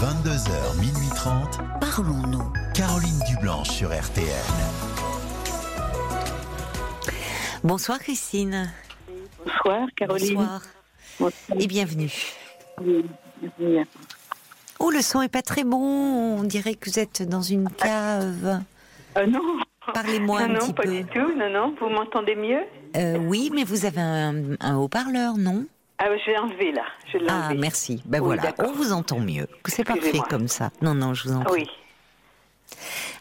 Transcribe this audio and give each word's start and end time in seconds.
22h, 0.00 0.78
minuit 0.78 1.08
30. 1.14 1.58
Parlons-nous. 1.80 2.52
Caroline 2.74 3.18
Dublanche 3.30 3.70
sur 3.70 3.88
RTL. 3.88 4.26
Bonsoir 7.64 7.98
Christine. 7.98 8.70
Bonsoir 9.44 9.88
Caroline. 9.96 10.46
Bonsoir. 11.18 11.32
Et 11.58 11.66
bienvenue. 11.66 12.12
Oh, 14.78 14.90
le 14.90 15.00
son 15.00 15.22
est 15.22 15.28
pas 15.28 15.42
très 15.42 15.64
bon. 15.64 16.38
On 16.38 16.42
dirait 16.42 16.74
que 16.74 16.90
vous 16.90 16.98
êtes 16.98 17.22
dans 17.22 17.42
une 17.42 17.70
cave. 17.70 18.62
Euh, 19.16 19.26
non. 19.26 19.40
Parlez-moi 19.94 20.40
un 20.42 20.48
non, 20.48 20.58
petit 20.58 20.72
pas 20.74 20.82
peu. 20.82 20.90
du 20.90 21.04
tout. 21.06 21.32
Non, 21.38 21.48
non. 21.48 21.74
Vous 21.80 21.88
m'entendez 21.88 22.34
mieux? 22.36 22.60
Euh, 22.96 23.16
oui, 23.18 23.50
mais 23.54 23.64
vous 23.64 23.86
avez 23.86 24.00
un, 24.02 24.56
un 24.60 24.76
haut-parleur, 24.76 25.38
non? 25.38 25.64
Ah, 25.98 26.06
je 26.16 26.30
l'ai 26.30 26.38
enlevé 26.38 26.72
là. 26.72 26.84
Je 27.12 27.18
l'ai 27.18 27.26
Ah, 27.28 27.46
enlevé. 27.46 27.60
merci. 27.60 28.02
Ben 28.04 28.20
Oui, 28.20 28.36
voilà, 28.36 28.52
on 28.58 28.72
vous 28.72 28.92
entend 28.92 29.18
mieux. 29.18 29.46
C'est 29.66 29.84
parfait 29.84 30.18
comme 30.28 30.48
ça. 30.48 30.70
Non, 30.82 30.94
non, 30.94 31.14
je 31.14 31.28
vous 31.28 31.34
en 31.36 31.40
prie. 31.44 31.62
oui. 31.62 31.70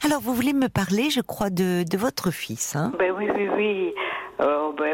Alors, 0.03 0.21
vous 0.21 0.33
voulez 0.33 0.53
me 0.53 0.67
parler, 0.69 1.09
je 1.09 1.21
crois, 1.21 1.49
de, 1.49 1.83
de 1.83 1.97
votre 1.97 2.31
fils, 2.31 2.75
hein? 2.75 2.91
Ben 2.99 3.11
oui, 3.17 3.27
oui, 3.35 3.47
oui. 3.55 3.93
Oh, 4.39 4.73
ben, 4.77 4.93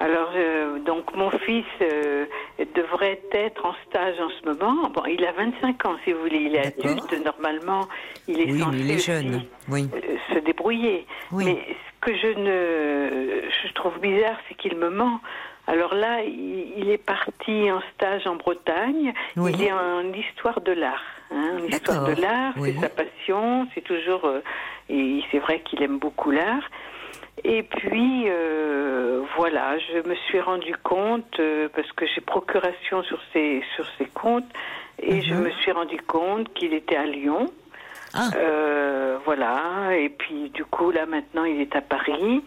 alors, 0.00 0.30
euh, 0.36 0.78
donc 0.80 1.14
mon 1.16 1.30
fils 1.30 1.64
euh, 1.80 2.26
devrait 2.74 3.20
être 3.32 3.64
en 3.66 3.74
stage 3.88 4.16
en 4.20 4.28
ce 4.30 4.48
moment. 4.48 4.88
Bon, 4.90 5.02
il 5.06 5.24
a 5.24 5.32
25 5.32 5.86
ans, 5.86 5.96
si 6.04 6.12
vous 6.12 6.20
voulez. 6.20 6.36
Il 6.42 6.54
est 6.56 6.66
adulte. 6.78 7.24
Normalement, 7.24 7.88
il 8.28 8.40
est 8.40 8.52
Oui, 8.52 8.60
censé 8.60 8.78
il 8.78 8.90
est 8.90 8.98
jeune. 8.98 9.44
Oui. 9.68 9.88
se 10.32 10.38
débrouiller. 10.40 11.06
Oui. 11.32 11.44
Mais 11.46 11.66
ce 11.66 12.06
que 12.06 12.16
je 12.16 12.28
ne 12.38 13.40
je 13.66 13.72
trouve 13.72 13.98
bizarre, 13.98 14.36
c'est 14.48 14.54
qu'il 14.54 14.76
me 14.76 14.90
ment. 14.90 15.20
Alors 15.66 15.94
là, 15.94 16.22
il, 16.22 16.90
est 16.90 16.98
parti 16.98 17.70
en 17.72 17.80
stage 17.94 18.26
en 18.26 18.36
Bretagne. 18.36 19.14
Oui. 19.36 19.52
Il 19.54 19.62
est 19.64 19.72
en 19.72 20.12
histoire 20.12 20.60
de 20.60 20.72
l'art. 20.72 21.02
Hein, 21.30 21.58
en 21.60 21.64
histoire 21.66 22.04
de 22.04 22.20
l'art, 22.20 22.52
Oui. 22.58 22.74
c'est 22.74 22.80
sa 22.82 22.88
passion. 22.90 23.66
C'est 23.74 23.80
toujours. 23.80 24.24
euh, 24.26 24.40
et 24.90 25.22
c'est 25.30 25.38
vrai 25.38 25.60
qu'il 25.60 25.82
aime 25.82 25.98
beaucoup 25.98 26.30
l'art. 26.30 26.68
Et 27.42 27.62
puis 27.62 28.24
euh, 28.28 29.22
voilà, 29.36 29.78
je 29.78 30.06
me 30.08 30.14
suis 30.14 30.40
rendu 30.40 30.74
compte 30.82 31.40
euh, 31.40 31.68
parce 31.74 31.90
que 31.92 32.06
j'ai 32.06 32.20
procuration 32.20 33.02
sur 33.02 33.18
ses 33.32 33.62
sur 33.74 33.86
ses 33.98 34.04
comptes 34.06 34.44
et 35.02 35.20
je 35.22 35.34
Mhm. 35.34 35.40
me 35.44 35.50
suis 35.50 35.72
rendu 35.72 35.96
compte 36.06 36.52
qu'il 36.54 36.72
était 36.74 36.96
à 36.96 37.04
Lyon. 37.06 37.46
Ah, 38.14 38.28
Euh, 38.36 39.18
voilà, 39.24 39.96
et 39.96 40.08
puis 40.10 40.50
du 40.50 40.64
coup 40.64 40.90
là 40.92 41.06
maintenant 41.06 41.44
il 41.44 41.60
est 41.60 41.74
à 41.74 41.80
Paris. 41.80 42.44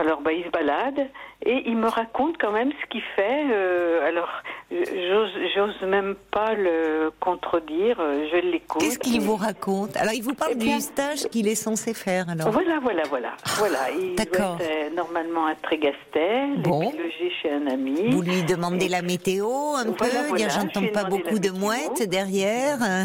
Alors 0.00 0.20
bah 0.22 0.32
il 0.32 0.44
se 0.44 0.48
balade 0.50 1.08
et 1.44 1.62
il 1.66 1.76
me 1.76 1.88
raconte 1.88 2.36
quand 2.40 2.52
même 2.52 2.70
ce 2.80 2.86
qu'il 2.90 3.02
fait. 3.16 3.44
Euh, 3.52 4.08
alors 4.08 4.28
j'ose 4.70 5.82
même 5.82 6.14
pas 6.30 6.54
le 6.54 7.10
contredire. 7.20 7.98
euh, 8.00 8.26
Je 8.32 8.36
l'écoute. 8.50 8.80
qu'est-ce 8.80 8.98
qu'il 8.98 9.20
vous 9.20 9.36
raconte? 9.36 9.96
Alors, 9.96 10.12
il 10.14 10.22
vous 10.22 10.34
parle 10.34 10.52
Eh 10.54 10.58
bien- 10.58 10.76
du 10.76 10.80
stage 10.80 11.22
qu'il 11.30 11.48
est 11.48 11.54
censé 11.54 11.92
faire, 11.92 12.28
alors 12.30 12.50
Voilà, 12.50 12.78
voilà, 12.80 13.02
voilà, 13.08 13.32
voilà. 13.58 13.78
Il 13.98 14.14
D'accord. 14.14 14.58
être, 14.60 14.70
euh, 14.70 14.90
normalement 14.94 15.46
à 15.46 15.54
Trégastel, 15.56 16.62
Bon. 16.62 16.80
logé 16.92 17.32
chez 17.42 17.50
un 17.50 17.66
ami. 17.66 18.10
Vous 18.10 18.22
lui 18.22 18.42
demandez 18.44 18.88
la 18.88 19.02
météo 19.02 19.48
un 19.76 19.92
peu 19.92 20.06
Voilà, 20.06 20.36
Dire, 20.36 20.50
J'entends 20.50 20.86
pas 20.92 21.04
beaucoup 21.04 21.38
de 21.38 21.50
mouettes 21.50 22.08
derrière. 22.08 22.78
Ah, 22.80 23.04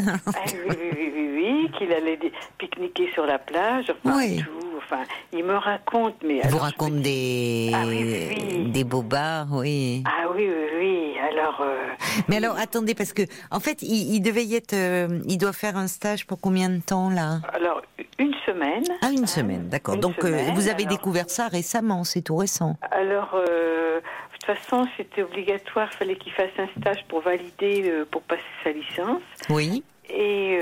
oui, 0.56 0.60
oui, 0.70 0.90
oui, 0.98 1.12
oui, 1.16 1.30
oui, 1.36 1.72
qu'il 1.78 1.92
allait 1.94 2.20
pique-niquer 2.58 3.10
sur 3.14 3.26
la 3.26 3.40
plage, 3.40 3.86
enfin 3.92 4.18
Oui. 4.18 4.38
tout. 4.38 4.65
Enfin, 4.86 5.04
il 5.34 5.44
me 5.44 5.56
raconte, 5.56 6.16
mais 6.24 6.42
vous 6.42 6.48
alors, 6.48 6.62
raconte 6.62 6.96
des, 6.98 7.72
Ah 7.74 7.84
oui, 7.88 8.04
oui, 8.04 8.38
oui. 8.52 8.72
des 8.72 8.84
bobards, 8.84 9.48
oui. 9.52 10.04
Ah 10.06 10.28
oui, 10.36 10.48
oui, 10.48 10.68
oui. 10.78 11.14
Alors, 11.32 11.60
euh, 11.62 11.88
Mais 12.28 12.38
alors, 12.38 12.58
attendez, 12.60 12.94
parce 12.94 13.12
que, 13.14 13.24
en 13.50 13.60
fait, 13.60 13.82
il, 13.82 14.14
il 14.16 14.22
devait 14.22 14.44
y 14.44 14.56
être, 14.56 14.74
euh, 14.74 15.20
il 15.28 15.38
doit 15.40 15.54
faire 15.54 15.76
un 15.76 15.88
stage 15.88 16.28
pour 16.28 16.40
combien 16.40 16.70
de 16.70 16.82
temps, 16.82 17.10
là? 17.10 17.40
Alors 17.54 17.82
une 18.20 18.34
semaine. 18.46 18.84
Ah, 19.02 19.10
une 19.12 19.26
semaine, 19.28 19.68
d'accord. 19.70 19.98
Donc, 19.98 20.24
euh, 20.24 20.38
vous 20.54 20.70
avez 20.70 20.84
alors. 20.86 20.98
découvert 20.98 21.30
ça 21.30 21.48
récemment, 21.48 22.04
c'est 22.04 22.22
tout 22.22 22.38
récent. 22.38 22.78
Alors, 22.92 23.36
de 23.36 24.02
toute 24.34 24.46
façon, 24.46 24.88
c'était 24.96 25.24
obligatoire. 25.24 25.90
Il 25.94 25.98
fallait 25.98 26.16
qu'il 26.16 26.32
fasse 26.32 26.52
un 26.60 26.68
stage 26.80 27.04
pour 27.10 27.22
valider, 27.22 27.92
pour 28.12 28.22
passer 28.22 28.42
sa 28.64 28.72
licence. 28.72 29.22
Oui. 29.50 29.84
Et, 30.10 30.60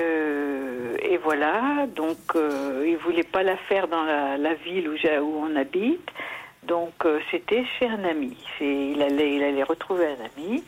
et 1.13 1.17
voilà, 1.17 1.85
donc 1.95 2.17
euh, 2.35 2.83
il 2.87 2.97
voulait 2.97 3.23
pas 3.23 3.43
la 3.43 3.55
faire 3.57 3.87
dans 3.87 4.03
la, 4.03 4.35
la 4.37 4.53
ville 4.55 4.89
où, 4.89 4.93
où 4.93 5.45
on 5.45 5.55
habite. 5.55 6.09
Donc 6.63 6.93
euh, 7.05 7.19
c'était 7.29 7.63
chez 7.77 7.87
un 7.87 8.03
ami. 8.03 8.35
Il 8.61 9.01
allait, 9.01 9.35
il 9.35 9.43
allait 9.43 9.63
retrouver 9.63 10.07
un 10.07 10.25
ami. 10.35 10.63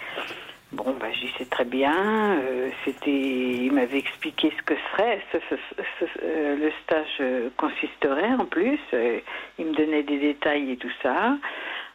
Bon, 0.72 0.94
bah, 1.00 1.08
j'y 1.14 1.30
sais 1.38 1.46
très 1.46 1.64
bien. 1.66 2.38
euh, 2.42 2.70
c'était, 2.84 3.10
il 3.12 3.72
m'avait 3.72 3.98
expliqué 4.00 4.52
ce 4.58 4.62
que 4.64 4.74
serait, 4.92 5.22
ce, 5.32 5.38
ce- 5.50 5.82
ce- 6.00 6.06
euh, 6.24 6.56
le 6.58 6.72
stage 6.84 7.18
euh, 7.22 7.50
consisterait 7.58 8.34
en 8.38 8.46
plus. 8.46 8.80
il 9.58 9.66
me 9.66 9.74
donnait 9.74 10.04
des 10.04 10.20
détails 10.20 10.72
et 10.74 10.78
tout 10.78 10.92
ça. 11.02 11.38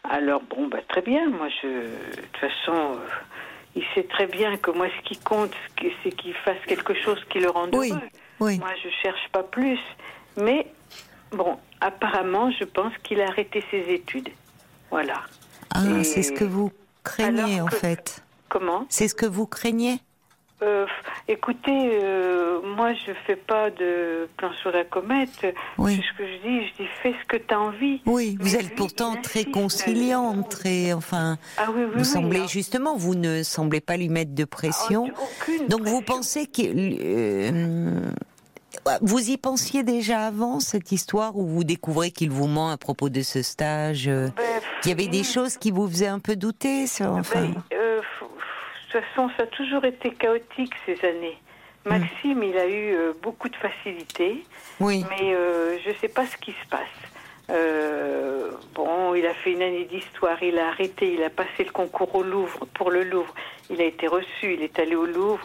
Alors 0.08 0.40
bon, 0.42 0.66
bah 0.68 0.78
très 0.88 1.02
bien. 1.02 1.28
Moi, 1.28 1.48
je, 1.62 1.68
de 1.68 2.22
toute 2.22 2.36
façon, 2.38 2.96
il 3.76 3.84
sait 3.94 4.04
très 4.04 4.26
bien 4.26 4.56
que 4.56 4.70
moi, 4.70 4.86
ce 4.96 5.02
qui 5.08 5.18
compte, 5.20 5.52
c'est 6.02 6.10
qu'il 6.16 6.34
fasse 6.34 6.58
quelque 6.66 6.94
chose 6.94 7.22
qui 7.28 7.38
le 7.38 7.50
rende 7.50 7.74
Oui, 7.76 7.90
heureux. 7.90 8.00
Oui. 8.40 8.58
Moi, 8.58 8.70
je 8.82 8.88
cherche 9.02 9.28
pas 9.32 9.42
plus. 9.42 9.78
Mais 10.40 10.66
bon, 11.32 11.56
apparemment, 11.80 12.50
je 12.50 12.64
pense 12.64 12.92
qu'il 13.02 13.20
a 13.20 13.28
arrêté 13.28 13.62
ses 13.70 13.84
études. 13.92 14.28
Voilà. 14.90 15.20
Ah, 15.74 15.82
Et- 16.00 16.04
c'est 16.04 16.22
ce 16.22 16.32
que 16.32 16.44
vous 16.44 16.72
craignez, 17.04 17.60
en 17.60 17.68
fait. 17.68 18.22
Comment 18.48 18.84
C'est 18.88 19.06
ce 19.08 19.14
que 19.14 19.26
vous 19.26 19.46
craignez 19.46 19.98
Euh, 20.62 20.84
écoutez, 21.26 21.70
euh, 22.02 22.60
moi 22.76 22.92
je 22.92 23.12
fais 23.26 23.36
pas 23.36 23.70
de 23.70 24.28
plan 24.36 24.52
sur 24.60 24.70
la 24.70 24.84
comète. 24.84 25.46
Oui. 25.78 25.96
C'est 25.96 26.02
ce 26.02 26.18
que 26.18 26.26
je 26.26 26.36
dis, 26.46 26.66
je 26.68 26.82
dis 26.82 26.88
fais 27.02 27.14
ce 27.18 27.26
que 27.26 27.38
tu 27.38 27.54
as 27.54 27.58
envie. 27.58 28.02
Oui, 28.04 28.36
vous 28.38 28.44
Mais 28.44 28.54
êtes 28.56 28.68
lui, 28.68 28.74
pourtant 28.76 29.12
très 29.22 29.40
insiste. 29.40 29.52
conciliante, 29.52 30.50
très, 30.50 30.92
enfin, 30.92 31.38
Ah 31.56 31.68
oui, 31.70 31.84
oui, 31.84 31.90
vous 31.94 31.98
oui, 32.00 32.04
semblez 32.04 32.40
hein. 32.40 32.46
justement, 32.46 32.94
vous 32.94 33.14
ne 33.14 33.42
semblez 33.42 33.80
pas 33.80 33.96
lui 33.96 34.10
mettre 34.10 34.34
de 34.34 34.44
pression. 34.44 35.08
Ah, 35.16 35.20
aucune 35.22 35.66
Donc 35.68 35.80
vous 35.84 36.02
pensez 36.02 36.46
que 36.46 36.60
euh, 36.60 38.10
vous 39.02 39.30
y 39.30 39.36
pensiez 39.36 39.82
déjà 39.82 40.26
avant 40.26 40.60
cette 40.60 40.92
histoire 40.92 41.36
où 41.36 41.46
vous 41.46 41.64
découvrez 41.64 42.10
qu'il 42.10 42.30
vous 42.30 42.46
ment 42.46 42.70
à 42.70 42.76
propos 42.76 43.08
de 43.08 43.22
ce 43.22 43.42
stage 43.42 44.08
euh, 44.08 44.28
Ben, 44.36 44.44
Il 44.84 44.88
y 44.88 44.92
avait 44.92 45.08
des 45.08 45.24
choses 45.24 45.56
qui 45.56 45.70
vous 45.70 45.88
faisaient 45.88 46.06
un 46.06 46.18
peu 46.20 46.36
douter, 46.36 46.84
enfin. 47.00 47.22
ben, 47.34 47.54
euh, 47.72 48.00
f- 48.00 48.02
de 48.22 48.92
toute 48.92 49.02
façon, 49.02 49.30
ça 49.36 49.44
a 49.44 49.46
toujours 49.46 49.84
été 49.84 50.12
chaotique 50.14 50.72
ces 50.86 50.98
années. 51.06 51.38
Hmm. 51.86 51.90
Maxime, 51.90 52.42
il 52.42 52.58
a 52.58 52.66
eu 52.66 52.92
euh, 52.94 53.12
beaucoup 53.22 53.48
de 53.48 53.56
facilité, 53.56 54.44
oui. 54.80 55.04
mais 55.10 55.34
euh, 55.34 55.78
je 55.84 55.90
ne 55.90 55.94
sais 55.94 56.08
pas 56.08 56.26
ce 56.26 56.36
qui 56.36 56.50
se 56.52 56.68
passe. 56.68 56.80
Euh, 57.50 58.50
bon, 58.74 59.14
il 59.14 59.26
a 59.26 59.34
fait 59.34 59.52
une 59.52 59.62
année 59.62 59.84
d'histoire, 59.84 60.40
il 60.42 60.58
a 60.58 60.68
arrêté, 60.68 61.14
il 61.14 61.22
a 61.22 61.30
passé 61.30 61.64
le 61.64 61.70
concours 61.72 62.14
au 62.14 62.22
Louvre, 62.22 62.66
pour 62.74 62.90
le 62.90 63.02
Louvre. 63.04 63.34
Il 63.70 63.80
a 63.80 63.84
été 63.84 64.06
reçu, 64.06 64.54
il 64.54 64.62
est 64.62 64.78
allé 64.78 64.94
au 64.94 65.06
Louvre, 65.06 65.44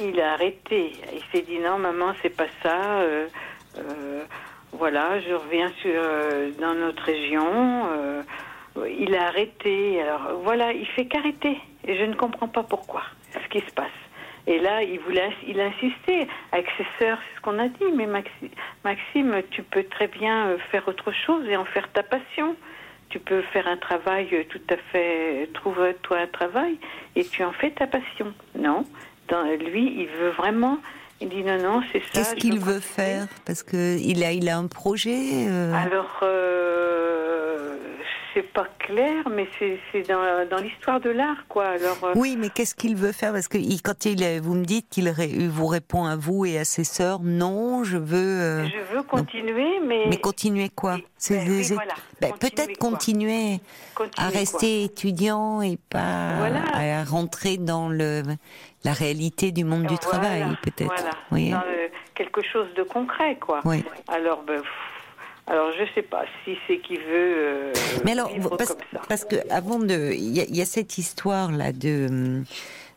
il 0.00 0.20
a 0.20 0.32
arrêté. 0.32 0.92
Il 1.12 1.22
s'est 1.32 1.44
dit 1.44 1.58
non, 1.58 1.78
maman, 1.78 2.14
c'est 2.22 2.34
pas 2.36 2.46
ça. 2.62 3.00
euh, 3.00 3.26
euh, 3.78 4.24
voilà, 4.72 5.20
je 5.20 5.34
reviens 5.34 5.70
sur, 5.80 5.90
euh, 5.94 6.50
dans 6.60 6.74
notre 6.74 7.02
région. 7.04 8.22
il 8.88 9.14
a 9.14 9.26
arrêté. 9.26 10.00
Alors 10.02 10.40
voilà, 10.42 10.72
il 10.72 10.86
fait 10.86 11.06
qu'arrêter. 11.06 11.58
Et 11.86 11.96
je 11.96 12.04
ne 12.04 12.14
comprends 12.14 12.48
pas 12.48 12.62
pourquoi, 12.62 13.02
ce 13.32 13.48
qui 13.48 13.60
se 13.60 13.72
passe. 13.74 13.90
Et 14.46 14.58
là, 14.58 14.82
il 14.82 14.98
voulait, 15.00 15.30
il 15.46 15.60
a 15.60 15.66
avec 16.52 16.66
ses 16.76 16.86
sœurs, 16.98 17.18
c'est 17.28 17.36
ce 17.36 17.40
qu'on 17.42 17.58
a 17.58 17.68
dit. 17.68 17.84
Mais 17.94 18.06
Maxi- 18.06 18.50
Maxime, 18.84 19.42
tu 19.50 19.62
peux 19.62 19.84
très 19.84 20.08
bien 20.08 20.56
faire 20.70 20.88
autre 20.88 21.12
chose 21.12 21.46
et 21.48 21.56
en 21.56 21.64
faire 21.64 21.90
ta 21.92 22.02
passion. 22.02 22.56
Tu 23.10 23.18
peux 23.18 23.42
faire 23.52 23.68
un 23.68 23.76
travail 23.76 24.46
tout 24.48 24.60
à 24.70 24.76
fait, 24.90 25.48
trouve-toi 25.52 26.16
un 26.18 26.26
travail 26.26 26.78
et 27.14 27.24
tu 27.24 27.44
en 27.44 27.52
fais 27.52 27.70
ta 27.70 27.86
passion. 27.86 28.32
Non, 28.58 28.84
Dans, 29.28 29.42
lui, 29.44 29.94
il 30.02 30.08
veut 30.20 30.30
vraiment. 30.30 30.78
Il 31.20 31.28
dit 31.28 31.42
non, 31.44 31.56
non, 31.62 31.82
c'est 31.92 32.00
ça. 32.00 32.08
Qu'est-ce 32.12 32.34
qu'il 32.34 32.58
veut 32.58 32.80
faire? 32.80 33.28
Parce 33.44 33.62
que 33.62 33.96
il 33.98 34.24
a, 34.24 34.32
il 34.32 34.48
a 34.48 34.58
un 34.58 34.66
projet. 34.66 35.46
euh, 35.48 35.72
Alors, 35.72 36.18
euh, 36.22 37.76
c'est 38.34 38.42
pas 38.52 38.66
clair, 38.80 39.28
mais 39.30 39.46
c'est 39.58 40.02
dans, 40.08 40.48
dans 40.50 40.56
l'histoire 40.56 41.00
de 41.00 41.10
l'art, 41.10 41.44
quoi. 41.48 41.66
Alors, 41.66 41.98
euh, 42.02 42.12
Oui, 42.16 42.36
mais 42.38 42.48
qu'est-ce 42.48 42.74
qu'il 42.74 42.96
veut 42.96 43.12
faire? 43.12 43.32
Parce 43.32 43.46
que 43.46 43.58
quand 43.82 44.04
il, 44.04 44.40
vous 44.40 44.54
me 44.54 44.64
dites 44.64 44.88
qu'il 44.88 45.08
ré- 45.10 45.46
vous 45.48 45.66
répond 45.66 46.06
à 46.06 46.16
vous 46.16 46.44
et 46.44 46.58
à 46.58 46.64
ses 46.64 46.82
sœurs, 46.84 47.20
non, 47.22 47.84
je 47.84 47.98
veux. 47.98 48.16
euh, 48.40 48.64
je 48.66 48.96
veux 48.96 49.02
continuer, 49.04 49.78
mais. 49.86 50.06
Mais 50.08 50.16
continuer 50.16 50.70
quoi? 50.70 50.96
C'est 51.18 51.36
ben 51.38 51.44
des 51.46 51.50
oui, 51.58 51.72
é- 51.72 51.74
voilà. 51.74 51.94
ben, 52.20 52.32
peut-être 52.40 52.76
continuer 52.78 53.60
continuer 53.94 54.26
à 54.26 54.28
rester 54.30 54.82
étudiant 54.84 55.62
et 55.62 55.78
pas 55.88 56.34
Voilà. 56.38 56.62
à 56.74 57.04
rentrer 57.04 57.58
dans 57.58 57.88
le 57.88 58.22
la 58.84 58.92
réalité 58.92 59.52
du 59.52 59.64
monde 59.64 59.82
du 59.82 59.88
Voilà, 59.88 59.98
travail, 59.98 60.44
peut-être. 60.62 60.92
Voilà, 61.30 61.50
dans 61.52 61.62
quelque 62.14 62.42
chose 62.42 62.68
de 62.76 62.82
concret, 62.82 63.36
quoi. 63.40 63.60
Oui. 63.64 63.84
Alors, 64.08 64.42
ben, 64.42 64.60
pff, 64.60 64.70
alors 65.46 65.70
je 65.78 65.84
sais 65.94 66.02
pas 66.02 66.24
si 66.44 66.56
c'est 66.66 66.78
qu'il 66.78 66.98
veut. 66.98 67.04
euh, 67.36 67.72
Mais 68.04 68.12
alors, 68.12 68.30
parce, 68.56 68.76
parce 69.08 69.24
que 69.24 69.36
avant 69.50 69.78
de, 69.78 70.12
il 70.12 70.36
y, 70.36 70.40
a- 70.40 70.44
il 70.44 70.56
y 70.56 70.62
a 70.62 70.66
cette 70.66 70.98
histoire 70.98 71.50
là 71.52 71.72
de 71.72 72.42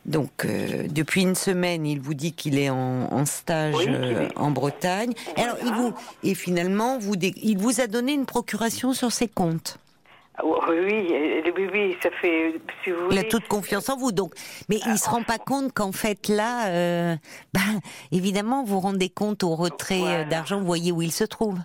Donc, 0.04 0.44
euh, 0.44 0.86
depuis 0.88 1.22
une 1.22 1.34
semaine, 1.34 1.84
il 1.84 2.00
vous 2.00 2.14
dit 2.14 2.32
qu'il 2.32 2.58
est 2.60 2.70
en, 2.70 3.08
en 3.12 3.26
stage 3.26 3.74
Oui, 3.74 3.86
euh, 3.88 4.28
en 4.36 4.52
Bretagne. 4.52 5.12
Et 5.36 5.40
Alors, 5.40 5.56
il 5.64 5.72
vous, 5.72 5.92
et 6.22 6.34
finalement, 6.36 6.98
vous, 6.98 7.14
il 7.20 7.58
vous 7.58 7.80
a 7.80 7.88
donné 7.88 8.12
une 8.12 8.24
procuration 8.26 8.92
sur 8.92 9.10
ses 9.10 9.26
comptes. 9.26 9.78
Ah, 10.38 10.42
Oui, 10.44 10.76
oui, 10.84 11.08
euh, 11.12 11.50
oui, 11.56 11.68
oui, 11.72 11.96
ça 12.02 12.10
fait, 12.20 12.54
si 12.84 12.90
vous 12.90 12.96
Il 13.10 13.18
a 13.18 13.22
voulez, 13.22 13.28
toute 13.28 13.48
confiance 13.48 13.88
en 13.88 13.96
vous, 13.96 14.12
donc. 14.12 14.34
Mais 14.68 14.80
il 14.86 14.98
se 14.98 15.08
rend 15.08 15.22
pas 15.22 15.38
compte 15.38 15.72
qu'en 15.72 15.92
fait 15.92 16.28
là, 16.28 16.68
euh, 16.68 17.16
bah, 17.54 17.60
évidemment, 18.12 18.62
vous 18.64 18.80
rendez 18.80 19.08
compte 19.08 19.42
au 19.44 19.54
retrait 19.56 19.94
euh, 20.00 20.00
Voilà. 20.00 20.24
d'argent, 20.24 20.58
vous 20.60 20.66
voyez 20.66 20.92
où 20.92 21.00
il 21.02 21.12
se 21.12 21.24
trouve. 21.24 21.58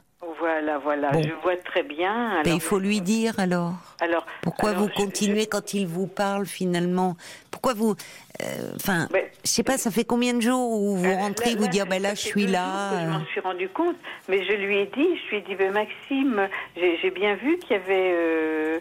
Voilà, 0.62 0.78
voilà, 0.78 1.10
Bon. 1.12 1.24
je 1.24 1.34
vois 1.42 1.56
très 1.58 1.82
bien. 1.82 2.34
Mais 2.34 2.40
Alors, 2.52 2.54
il 2.54 2.62
faut 2.62 2.78
lui 2.78 3.02
dire 3.02 3.40
alors. 3.40 3.74
alors 4.00 4.26
Pourquoi 4.44 4.70
alors, 4.70 4.84
vous 4.84 4.90
je- 4.90 4.94
continuez 4.94 5.48
quand 5.48 5.74
il 5.74 5.88
vous 5.88 6.06
parle 6.06 6.46
finalement? 6.46 7.16
Pourquoi 7.50 7.74
vous, 7.74 7.96
euh, 8.44 8.46
enfin, 8.76 9.08
Ben, 9.12 9.24
je 9.44 9.50
sais 9.50 9.64
pas, 9.64 9.80
ça 9.80 9.90
fait 9.90 10.04
combien 10.04 10.34
de 10.36 10.42
jours 10.42 10.72
où 10.80 10.96
vous 10.98 11.06
Euh, 11.10 11.16
rentrez, 11.16 11.56
vous 11.56 11.68
dire, 11.68 11.88
ben 11.88 12.00
là, 12.00 12.14
je 12.14 12.20
suis 12.22 12.46
là. 12.46 12.92
Je 12.92 13.06
euh. 13.08 13.10
m'en 13.10 13.26
suis 13.26 13.40
rendu 13.40 13.70
compte, 13.70 13.96
mais 14.30 14.44
je 14.46 14.54
lui 14.54 14.78
ai 14.78 14.86
dit, 14.86 15.08
je 15.26 15.30
lui 15.32 15.38
ai 15.38 15.42
dit, 15.42 15.56
ben, 15.56 15.72
Maxime, 15.74 16.48
j'ai 16.76 17.10
bien 17.12 17.34
vu 17.36 17.58
qu'il 17.58 17.72
y 17.72 17.80
avait, 17.80 18.12
euh, 18.14 18.80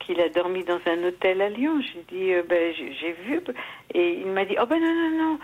qu'il 0.00 0.20
a 0.20 0.28
dormi 0.28 0.64
dans 0.64 0.80
un 0.86 1.02
hôtel 1.04 1.40
à 1.40 1.48
Lyon. 1.48 1.80
J'ai 1.80 2.04
dit, 2.14 2.32
euh, 2.34 2.42
ben 2.46 2.74
j'ai 2.76 3.12
vu, 3.24 3.40
et 3.94 4.18
il 4.20 4.26
m'a 4.26 4.44
dit, 4.44 4.56
oh 4.60 4.66
ben 4.66 4.78
non 4.80 4.92
non 4.94 5.10
non, 5.32 5.38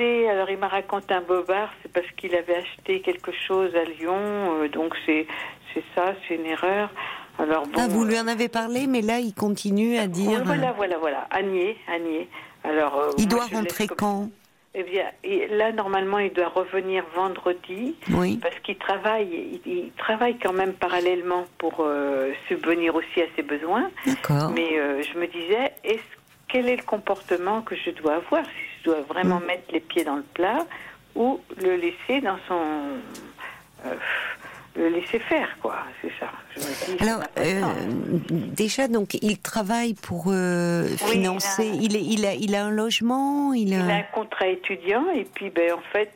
alors 0.00 0.50
il 0.50 0.58
m'a 0.58 0.68
raconté 0.68 1.14
un 1.14 1.20
bobard, 1.20 1.70
c'est 1.82 1.92
parce 1.92 2.06
qu'il 2.16 2.34
avait 2.34 2.56
acheté 2.56 3.00
quelque 3.00 3.32
chose 3.32 3.74
à 3.74 3.84
Lyon, 3.84 4.16
euh, 4.62 4.68
donc 4.68 4.94
c'est 5.06 5.26
ça, 5.94 6.14
c'est 6.26 6.36
une 6.36 6.46
erreur. 6.46 6.88
Alors 7.38 7.66
bon. 7.66 7.72
Ah, 7.78 7.86
vous 7.88 8.04
lui 8.04 8.18
en 8.18 8.26
avez 8.28 8.48
parlé, 8.48 8.86
mais 8.86 9.02
là, 9.02 9.18
il 9.18 9.34
continue 9.34 9.98
à 9.98 10.06
dire. 10.06 10.42
Voilà, 10.44 10.72
voilà, 10.72 10.96
voilà, 10.98 11.26
Agnier, 11.30 11.76
Agnier. 11.86 12.28
Alors, 12.64 12.96
euh, 12.98 13.10
Il 13.18 13.28
moi, 13.28 13.46
doit 13.46 13.58
rentrer 13.58 13.86
comme- 13.86 13.96
quand 13.98 14.30
Eh 14.74 14.82
bien, 14.84 15.04
et 15.22 15.46
là, 15.48 15.70
normalement, 15.72 16.18
il 16.18 16.32
doit 16.32 16.48
revenir 16.48 17.04
vendredi 17.14 17.94
Oui. 18.10 18.38
parce 18.42 18.58
qu'il 18.60 18.76
travaille, 18.78 19.60
il, 19.66 19.70
il 19.70 19.90
travaille 19.98 20.38
quand 20.38 20.52
même 20.54 20.72
parallèlement 20.72 21.44
pour 21.58 21.74
euh, 21.80 22.32
subvenir 22.48 22.94
aussi 22.94 23.20
à 23.20 23.26
ses 23.36 23.42
besoins. 23.42 23.90
D'accord. 24.06 24.50
Mais 24.54 24.78
euh, 24.78 25.02
je 25.02 25.18
me 25.18 25.26
disais, 25.26 25.72
est-ce 25.84 26.02
quel 26.48 26.68
est 26.68 26.76
le 26.76 26.82
comportement 26.84 27.60
que 27.62 27.74
je 27.76 27.90
dois 27.90 28.14
avoir? 28.16 28.44
Si 28.44 28.50
dois 28.86 29.00
vraiment 29.02 29.40
Mm. 29.40 29.46
mettre 29.46 29.72
les 29.72 29.80
pieds 29.80 30.04
dans 30.04 30.16
le 30.16 30.22
plat 30.34 30.64
ou 31.14 31.40
le 31.62 31.76
laisser 31.76 32.20
dans 32.22 32.38
son 32.48 32.60
euh, 33.84 33.94
le 34.76 34.88
laisser 34.88 35.18
faire, 35.20 35.56
quoi. 35.62 35.76
C'est 36.02 36.12
ça. 36.20 36.30
Dis, 36.86 36.96
Alors, 37.02 37.22
euh, 37.38 37.62
déjà, 38.28 38.88
donc, 38.88 39.14
il 39.14 39.38
travaille 39.38 39.94
pour 39.94 40.24
euh, 40.28 40.86
Oui, 41.06 41.12
financer. 41.12 41.64
il 41.66 41.72
a- 41.72 41.82
Il, 41.82 41.96
est, 41.96 42.02
il, 42.04 42.26
a, 42.26 42.34
il 42.34 42.54
a 42.54 42.64
un 42.66 42.70
logement. 42.70 43.52
Il 43.54 43.72
a. 43.72 43.76
Il 43.78 43.90
a 43.90 43.94
un 43.96 44.02
contrat 44.14 44.48
étudiant 44.48 45.04
et 45.14 45.24
puis 45.24 45.48
ben 45.50 45.72
en 45.72 45.80
fait 45.92 46.12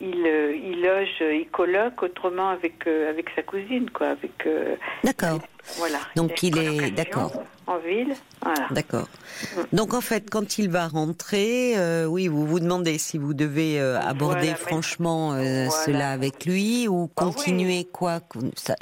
il, 0.00 0.24
euh, 0.26 0.54
il 0.56 0.80
loge, 0.82 1.08
euh, 1.20 1.34
il 1.34 1.48
colloque 1.50 2.02
autrement 2.02 2.48
avec 2.50 2.86
euh, 2.86 3.10
avec 3.10 3.28
sa 3.36 3.42
cousine 3.42 3.90
quoi, 3.90 4.08
avec 4.08 4.32
euh, 4.46 4.76
D'accord. 5.04 5.40
voilà. 5.76 5.98
Donc, 6.16 6.42
il 6.42 6.56
est- 6.58 6.90
d'accord. 6.90 7.32
En 7.66 7.78
ville, 7.78 8.14
voilà. 8.42 8.66
D'accord. 8.72 9.08
Mm. 9.56 9.76
Donc 9.76 9.94
en 9.94 10.00
fait, 10.00 10.28
quand 10.28 10.58
il 10.58 10.68
va 10.70 10.88
rentrer, 10.88 11.74
euh, 11.78 12.04
oui, 12.06 12.26
vous 12.26 12.44
vous 12.46 12.58
demandez 12.60 12.98
si 12.98 13.16
vous 13.18 13.32
devez 13.34 13.78
aborder 13.80 14.40
Voilà, 14.48 14.56
franchement 14.56 15.28
Voilà. 15.34 15.70
cela 15.70 16.10
avec 16.10 16.44
lui 16.46 16.88
ou 16.88 17.08
Ah 17.16 17.24
oui. 17.26 17.32
continuer 17.32 17.84
quoi 17.92 18.20
ça- 18.56 18.74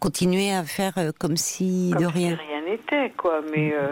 Continuer 0.00 0.50
à 0.52 0.62
faire 0.64 0.94
comme 1.18 1.36
si 1.36 1.90
Comme 1.92 2.04
de 2.04 2.08
si 2.08 2.18
rien. 2.18 2.36
rien 2.48 2.62
n'était 2.62 3.12
quoi, 3.18 3.42
mais 3.52 3.74
euh, 3.74 3.88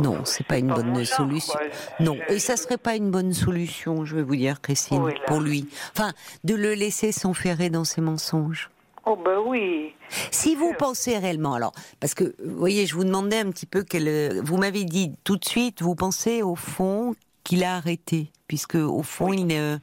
Non, 0.00 0.24
c'est 0.24 0.46
pas 0.46 0.58
une 0.58 0.68
bonne 0.68 0.94
genre, 1.04 1.06
solution. 1.16 1.52
quoi. 1.52 1.62
Non, 2.00 2.16
et 2.28 2.38
ça 2.38 2.56
serait 2.56 2.78
pas 2.78 2.96
une 2.96 3.10
bonne 3.10 3.32
solution, 3.32 4.04
je 4.04 4.16
vais 4.16 4.22
vous 4.22 4.36
dire, 4.36 4.60
Christine, 4.60 5.02
Oui, 5.02 5.12
pour 5.26 5.40
lui. 5.40 5.66
Enfin, 5.96 6.12
de 6.44 6.54
le 6.54 6.74
laisser 6.74 7.12
s'enferrer 7.12 7.70
dans 7.70 7.84
ses 7.84 8.00
mensonges. 8.00 8.70
oh 9.04 9.16
bah 9.16 9.40
oui. 9.44 9.92
Si 10.30 10.54
vous 10.54 10.72
pensez 10.78 11.18
réellement, 11.18 11.54
alors, 11.54 11.72
parce 12.00 12.14
que, 12.14 12.34
vous 12.44 12.56
voyez, 12.58 12.86
je 12.86 12.94
vous 12.94 13.04
demandais 13.04 13.38
un 13.38 13.50
petit 13.50 13.66
peu 13.66 13.82
quel, 13.82 14.40
vous 14.42 14.56
m'avez 14.56 14.84
dit 14.84 15.12
tout 15.24 15.36
de 15.36 15.44
suite, 15.44 15.82
vous 15.82 15.94
pensez 15.94 16.42
au 16.42 16.54
fond 16.54 17.14
qu'il 17.44 17.64
a 17.64 17.76
arrêté, 17.76 18.30
puisque 18.48 18.76
au 18.76 19.02
fond, 19.02 19.32
il 19.32 19.50
est, 19.52 19.58
euh, 19.58 19.78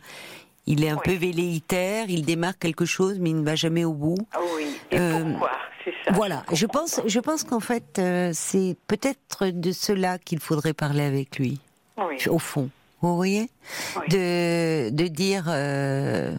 il 0.66 0.84
est 0.84 0.90
un 0.90 0.96
Oui. 0.96 1.02
peu 1.04 1.14
velléitaire, 1.14 2.06
il 2.10 2.24
démarre 2.26 2.58
quelque 2.58 2.86
chose, 2.86 3.18
mais 3.20 3.32
il 3.32 3.38
ne 3.38 3.44
va 3.46 3.56
jamais 3.56 3.84
au 3.86 3.94
bout. 3.94 4.18
Ah 4.34 4.40
oui. 4.56 4.68
Et 4.92 4.98
Euh, 5.00 5.24
pourquoi? 5.32 5.52
C'est 5.86 5.94
ça. 6.06 6.12
Voilà, 6.12 6.44
je 6.54 6.66
pense, 6.66 7.00
je 7.06 7.20
pense 7.20 7.44
qu'en 7.44 7.60
fait, 7.60 8.00
euh, 8.00 8.32
c'est 8.34 8.76
peut-être 8.88 9.46
de 9.48 9.72
cela 9.72 10.18
qu'il 10.20 10.40
faudrait 10.40 10.74
parler 10.74 11.04
avec 11.04 11.38
lui, 11.40 11.60
Oui. 11.98 12.16
au 12.28 12.40
fond. 12.40 12.70
Vous 13.02 13.16
voyez, 13.16 13.50
Oui. 13.96 14.08
de 14.10 14.90
de 14.90 15.08
dire. 15.08 15.46
euh, 15.48 16.36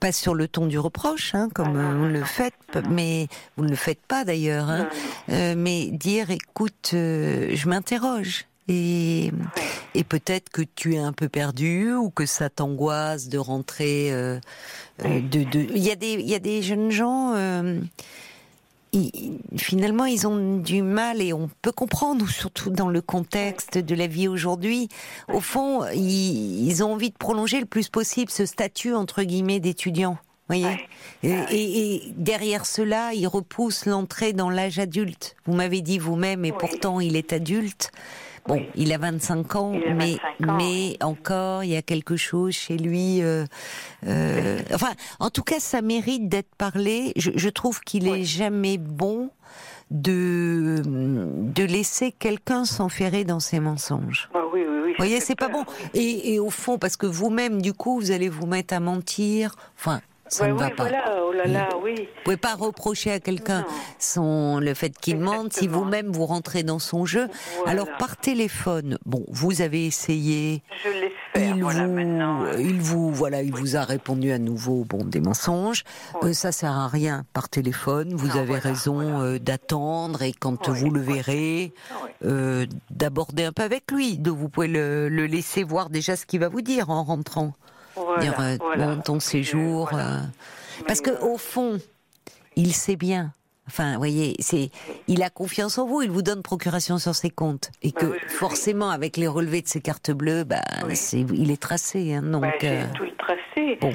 pas 0.00 0.12
sur 0.12 0.36
le 0.36 0.46
ton 0.46 0.66
du 0.66 0.78
reproche, 0.78 1.34
hein, 1.34 1.48
comme 1.52 1.76
Ah 1.76 1.82
non, 1.82 1.90
vous 1.98 2.04
non, 2.04 2.08
le 2.12 2.20
non, 2.20 2.24
faites, 2.24 2.54
non. 2.76 2.82
mais 2.88 3.26
vous 3.56 3.64
ne 3.64 3.70
le 3.70 3.74
faites 3.74 3.98
pas 4.06 4.24
d'ailleurs. 4.24 4.68
Hein. 4.70 4.88
Euh, 5.28 5.54
mais 5.56 5.86
dire, 5.86 6.30
écoute, 6.30 6.90
je 6.92 7.68
m'interroge. 7.68 8.44
Et, 8.68 9.32
et 9.96 10.04
peut-être 10.04 10.50
que 10.50 10.62
tu 10.62 10.94
es 10.94 10.98
un 10.98 11.12
peu 11.12 11.28
perdu 11.28 11.94
ou 11.94 12.10
que 12.10 12.26
ça 12.26 12.48
t'angoisse 12.48 13.26
de 13.28 13.38
rentrer. 13.38 14.12
euh, 14.12 14.38
de, 15.02 15.42
de... 15.42 15.66
Il 15.74 15.78
y 15.82 15.90
a 15.90 15.96
des, 15.96 16.12
il 16.12 16.28
y 16.30 16.34
a 16.36 16.38
des 16.38 16.62
jeunes 16.62 16.92
gens. 16.92 17.32
euh, 17.34 17.80
ils- 18.98 19.38
finalement, 19.58 20.04
ils 20.04 20.26
ont 20.26 20.58
du 20.58 20.82
mal 20.82 21.22
et 21.22 21.32
on 21.32 21.48
peut 21.62 21.72
comprendre, 21.72 22.28
surtout 22.28 22.70
dans 22.70 22.88
le 22.88 23.00
contexte 23.00 23.78
de 23.78 23.94
la 23.94 24.06
vie 24.06 24.28
aujourd'hui. 24.28 24.88
Au 25.32 25.40
fond, 25.40 25.84
ils, 25.94 26.66
ils 26.68 26.82
ont 26.84 26.92
envie 26.92 27.10
de 27.10 27.16
prolonger 27.16 27.60
le 27.60 27.66
plus 27.66 27.88
possible 27.88 28.30
ce 28.30 28.46
statut 28.46 28.94
entre 28.94 29.22
guillemets 29.22 29.60
d'étudiant. 29.60 30.18
Voyez? 30.48 30.86
Et, 31.22 31.30
et- 31.50 31.94
et 31.94 32.02
derrière 32.16 32.64
cela, 32.64 33.12
ils 33.12 33.26
repoussent 33.26 33.84
l'entrée 33.84 34.32
dans 34.32 34.48
l'âge 34.48 34.78
adulte. 34.78 35.36
Vous 35.44 35.52
m'avez 35.54 35.82
dit 35.82 35.98
vous-même, 35.98 36.44
et 36.46 36.52
pourtant 36.52 37.00
il 37.00 37.16
est 37.16 37.32
adulte. 37.34 37.90
Bon, 38.48 38.54
Oui. 38.56 38.66
il 38.74 38.92
a 38.92 38.98
25 38.98 39.54
ans, 39.56 39.72
mais 39.72 40.16
25 40.40 40.48
ans, 40.50 40.56
mais 40.56 40.96
encore, 41.02 41.62
il 41.64 41.70
y 41.70 41.76
a 41.76 41.82
quelque 41.82 42.16
chose 42.16 42.54
chez 42.54 42.76
lui. 42.78 43.22
euh, 43.22 43.44
euh, 44.06 44.58
enfin, 44.74 44.92
en 45.20 45.30
tout 45.30 45.42
cas, 45.44 45.60
ça 45.60 45.82
mérite 45.82 46.28
d'être 46.28 46.54
parlé. 46.56 47.12
Je, 47.16 47.30
je 47.36 47.48
trouve 47.50 47.80
qu'il 47.80 48.08
Oui. 48.10 48.20
est 48.20 48.24
jamais 48.24 48.78
bon 48.78 49.30
de 49.90 50.82
de 50.84 51.62
laisser 51.64 52.12
quelqu'un 52.12 52.64
s'enferrer 52.64 53.24
dans 53.24 53.40
ses 53.40 53.60
mensonges. 53.60 54.28
Ah 54.34 54.40
oui, 54.52 54.60
oui, 54.68 54.78
oui. 54.84 54.90
Vous 54.90 54.96
voyez, 54.98 55.20
c'est 55.20 55.34
pas 55.38 55.48
bon. 55.48 55.64
Et, 55.94 56.34
et 56.34 56.38
au 56.38 56.50
fond, 56.50 56.78
parce 56.78 56.96
que 56.96 57.06
vous-même, 57.06 57.62
du 57.62 57.72
coup, 57.72 57.98
vous 58.00 58.10
allez 58.10 58.28
vous 58.28 58.46
mettre 58.46 58.74
à 58.74 58.80
mentir. 58.80 59.54
Enfin, 59.78 60.00
ça 60.28 60.44
Ouais, 60.44 60.52
ne 60.52 60.58
va 60.58 60.70
pas. 60.70 60.84
voilà, 60.84 61.22
oh 61.26 61.32
là 61.32 61.46
là, 61.46 61.68
oui. 61.82 61.94
Vous 61.96 62.22
pouvez 62.24 62.36
pas 62.36 62.54
reprocher 62.54 63.10
à 63.12 63.20
quelqu'un 63.20 63.64
son 63.98 64.60
le 64.60 64.74
fait 64.74 64.90
qu'il 64.98 65.18
mente 65.18 65.52
si 65.52 65.68
vous-même 65.68 66.08
vous 66.12 66.26
rentrez 66.26 66.62
dans 66.62 66.78
son 66.78 67.04
jeu. 67.06 67.28
Voilà. 67.56 67.70
Alors 67.72 67.88
par 67.98 68.16
téléphone, 68.16 68.98
bon, 69.06 69.24
vous 69.28 69.62
avez 69.62 69.86
essayé, 69.86 70.62
Je 70.84 70.90
laisse 70.90 71.12
faire, 71.34 71.56
il 71.56 71.62
voilà, 71.62 71.86
vous, 71.86 71.92
maintenant. 71.94 72.42
euh, 72.44 72.56
il 72.60 72.80
vous, 72.80 73.12
voilà, 73.12 73.42
il 73.42 73.52
vous 73.54 73.76
a 73.76 73.82
répondu 73.84 74.32
à 74.32 74.38
nouveau, 74.38 74.84
bon, 74.84 75.04
des 75.04 75.20
mensonges. 75.20 75.84
Oui. 76.22 76.30
Euh, 76.30 76.32
ça 76.32 76.52
sert 76.52 76.72
à 76.72 76.88
rien 76.88 77.24
par 77.32 77.48
téléphone. 77.48 78.14
Vous 78.14 78.28
Non, 78.28 78.40
avez 78.42 78.58
raison 78.58 79.00
euh, 79.22 79.38
d'attendre 79.38 80.22
et 80.22 80.32
quand 80.32 80.68
vous 80.68 80.90
le 80.90 81.00
verrez, 81.00 81.72
euh, 82.24 82.66
d'aborder 82.90 83.44
un 83.44 83.52
peu 83.52 83.62
avec 83.62 83.90
lui. 83.90 84.18
De 84.18 84.30
vous 84.30 84.48
pouvez 84.48 84.68
le, 84.68 85.08
le 85.08 85.26
laisser 85.26 85.62
voir 85.62 85.90
déjà 85.90 86.16
ce 86.16 86.26
qu'il 86.26 86.40
va 86.40 86.48
vous 86.48 86.62
dire 86.62 86.90
en 86.90 87.02
rentrant. 87.04 87.52
Voilà, 88.20 88.30
dire 88.30 88.40
euh, 88.40 88.56
voilà. 88.60 88.86
bon, 88.94 89.02
ton 89.02 89.20
séjour. 89.20 89.88
Euh, 89.88 89.90
voilà. 89.92 90.20
parce 90.86 91.00
que 91.00 91.10
euh, 91.10 91.20
au 91.20 91.38
fond, 91.38 91.78
il 92.56 92.72
sait 92.74 92.96
bien. 92.96 93.32
Enfin, 93.66 93.92
vous 93.92 93.98
voyez, 93.98 94.34
c'est, 94.38 94.70
il 95.08 95.22
a 95.22 95.28
confiance 95.28 95.76
en 95.76 95.86
vous, 95.86 96.00
il 96.00 96.10
vous 96.10 96.22
donne 96.22 96.42
procuration 96.42 96.96
sur 96.96 97.14
ses 97.14 97.28
comptes. 97.28 97.70
Et 97.82 97.90
Bah 97.92 98.00
que 98.00 98.06
oui, 98.06 98.18
forcément, 98.28 98.88
avec 98.88 99.18
les 99.18 99.28
relevés 99.28 99.60
de 99.60 99.68
ses 99.68 99.82
cartes 99.82 100.10
bleues, 100.10 100.44
bah, 100.44 100.62
Oui. 100.86 100.96
c'est, 100.96 101.20
il 101.20 101.50
est 101.50 101.60
tracé. 101.60 102.14
Hein, 102.14 102.22
donc, 102.22 102.40
bah, 102.42 102.52
euh, 102.64 102.84
tout 102.94 103.02
le 103.04 103.14
tracé, 103.18 103.76
bon. 103.78 103.92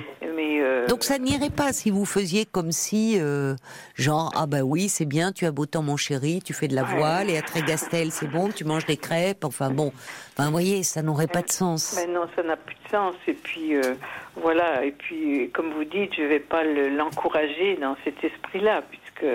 Mais 0.84 0.88
donc 0.88 1.04
ça 1.04 1.18
n'irait 1.18 1.50
pas 1.50 1.74
si 1.74 1.90
vous 1.92 2.06
faisiez 2.06 2.46
comme 2.46 2.72
si, 2.72 3.18
euh, 3.20 3.56
genre, 3.96 4.32
ah 4.36 4.46
bah 4.46 4.62
oui, 4.62 4.90
c'est 4.90 5.06
bien, 5.06 5.32
tu 5.32 5.46
as 5.46 5.52
beau 5.52 5.66
temps 5.66 5.82
mon 5.82 5.98
chéri, 5.98 6.42
tu 6.44 6.54
fais 6.54 6.68
de 6.68 6.76
la 6.76 6.84
voile, 6.84 7.30
et 7.30 7.38
à 7.38 7.42
Trégastel, 7.42 8.12
c'est 8.12 8.28
bon, 8.28 8.50
tu 8.50 8.64
manges 8.66 8.86
des 8.86 8.98
crêpes, 8.98 9.44
enfin 9.46 9.70
bon. 9.72 9.92
Enfin, 10.34 10.46
vous 10.46 10.52
voyez, 10.52 10.84
ça 10.84 11.02
n'aurait 11.02 11.28
pas 11.28 11.42
de 11.42 11.52
sens. 11.52 11.96
ben 11.96 12.12
non, 12.14 12.28
ça 12.36 12.44
n'a 12.44 12.56
plus 12.58 12.76
de 12.86 12.90
sens. 12.90 13.16
Et 13.28 13.34
puis 13.34 13.76
euh, 13.76 13.96
voilà, 14.36 14.84
et 14.86 14.92
puis 14.92 15.50
comme 15.52 15.72
vous 15.74 15.84
dites, 15.86 16.14
je 16.16 16.24
vais 16.24 16.40
pas 16.40 16.64
le- 16.64 16.90
l'encourager 16.90 17.78
dans 17.78 17.96
cet 18.04 18.24
esprit-là, 18.24 18.82
puisque. 18.90 19.26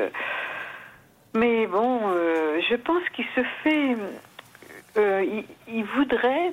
Mais 1.35 1.67
bon, 1.67 2.01
euh, 2.09 2.61
je 2.69 2.75
pense 2.77 3.03
qu'il 3.15 3.27
se 3.37 3.43
fait. 3.63 3.97
il, 4.97 5.45
il 5.69 5.85
voudrait, 5.97 6.53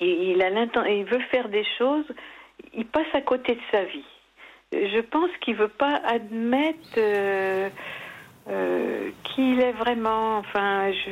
et 0.00 0.32
il 0.32 0.42
a 0.42 0.50
il 0.88 1.04
veut 1.04 1.20
faire 1.30 1.48
des 1.48 1.64
choses. 1.78 2.06
Il 2.76 2.86
passe 2.86 3.06
à 3.12 3.20
côté 3.20 3.54
de 3.54 3.60
sa 3.70 3.84
vie. 3.84 4.04
Je 4.72 5.00
pense 5.00 5.30
qu'il 5.40 5.54
veut 5.54 5.68
pas 5.68 6.00
admettre 6.04 6.98
euh, 6.98 7.68
euh, 8.48 9.10
qui 9.22 9.52
il 9.52 9.60
est 9.60 9.72
vraiment. 9.72 10.38
Enfin, 10.38 10.90
je, 10.92 11.10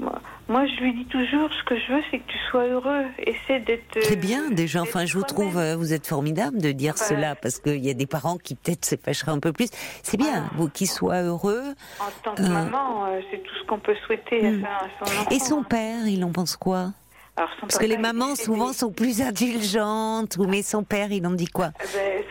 moi, 0.00 0.20
Moi, 0.48 0.66
je 0.66 0.82
lui 0.82 0.92
dis 0.92 1.06
toujours, 1.06 1.48
ce 1.52 1.64
que 1.64 1.78
je 1.78 1.92
veux, 1.92 2.02
c'est 2.10 2.18
que 2.18 2.30
tu 2.30 2.38
sois 2.50 2.66
heureux. 2.66 3.04
Essaie 3.18 3.60
d'être. 3.60 3.98
C'est 4.02 4.16
bien, 4.16 4.50
déjà. 4.50 4.82
Enfin, 4.82 5.06
je 5.06 5.16
vous 5.16 5.24
trouve, 5.24 5.56
euh, 5.56 5.76
vous 5.76 5.92
êtes 5.94 6.06
formidable 6.06 6.60
de 6.60 6.72
dire 6.72 6.98
cela, 6.98 7.34
parce 7.34 7.58
qu'il 7.60 7.84
y 7.84 7.90
a 7.90 7.94
des 7.94 8.06
parents 8.06 8.36
qui 8.36 8.54
peut-être 8.54 8.84
se 8.84 8.96
fâcheraient 8.96 9.32
un 9.32 9.38
peu 9.38 9.52
plus. 9.52 9.68
C'est 10.02 10.18
bien, 10.18 10.50
vous, 10.56 10.68
qu'il 10.68 10.88
soit 10.88 11.22
heureux. 11.22 11.62
En 12.00 12.10
tant 12.22 12.34
que 12.34 12.42
euh, 12.42 12.48
maman, 12.48 13.06
euh, 13.06 13.20
c'est 13.30 13.42
tout 13.42 13.54
ce 13.60 13.66
qu'on 13.66 13.78
peut 13.78 13.96
souhaiter 14.06 14.42
hmm. 14.42 14.64
à 14.64 14.80
son 14.98 15.04
enfant. 15.04 15.30
Et 15.30 15.38
son 15.38 15.62
père, 15.62 16.06
il 16.06 16.22
en 16.24 16.32
pense 16.32 16.56
quoi? 16.56 16.88
Parce 17.36 17.78
que 17.78 17.86
les 17.86 17.98
mamans 17.98 18.36
souvent 18.36 18.72
sont 18.72 18.92
plus 18.92 19.20
indulgentes, 19.20 20.38
mais 20.38 20.62
son 20.62 20.84
père, 20.84 21.10
il 21.10 21.26
en 21.26 21.32
dit 21.32 21.48
quoi? 21.48 21.70
Ben, 21.94 22.22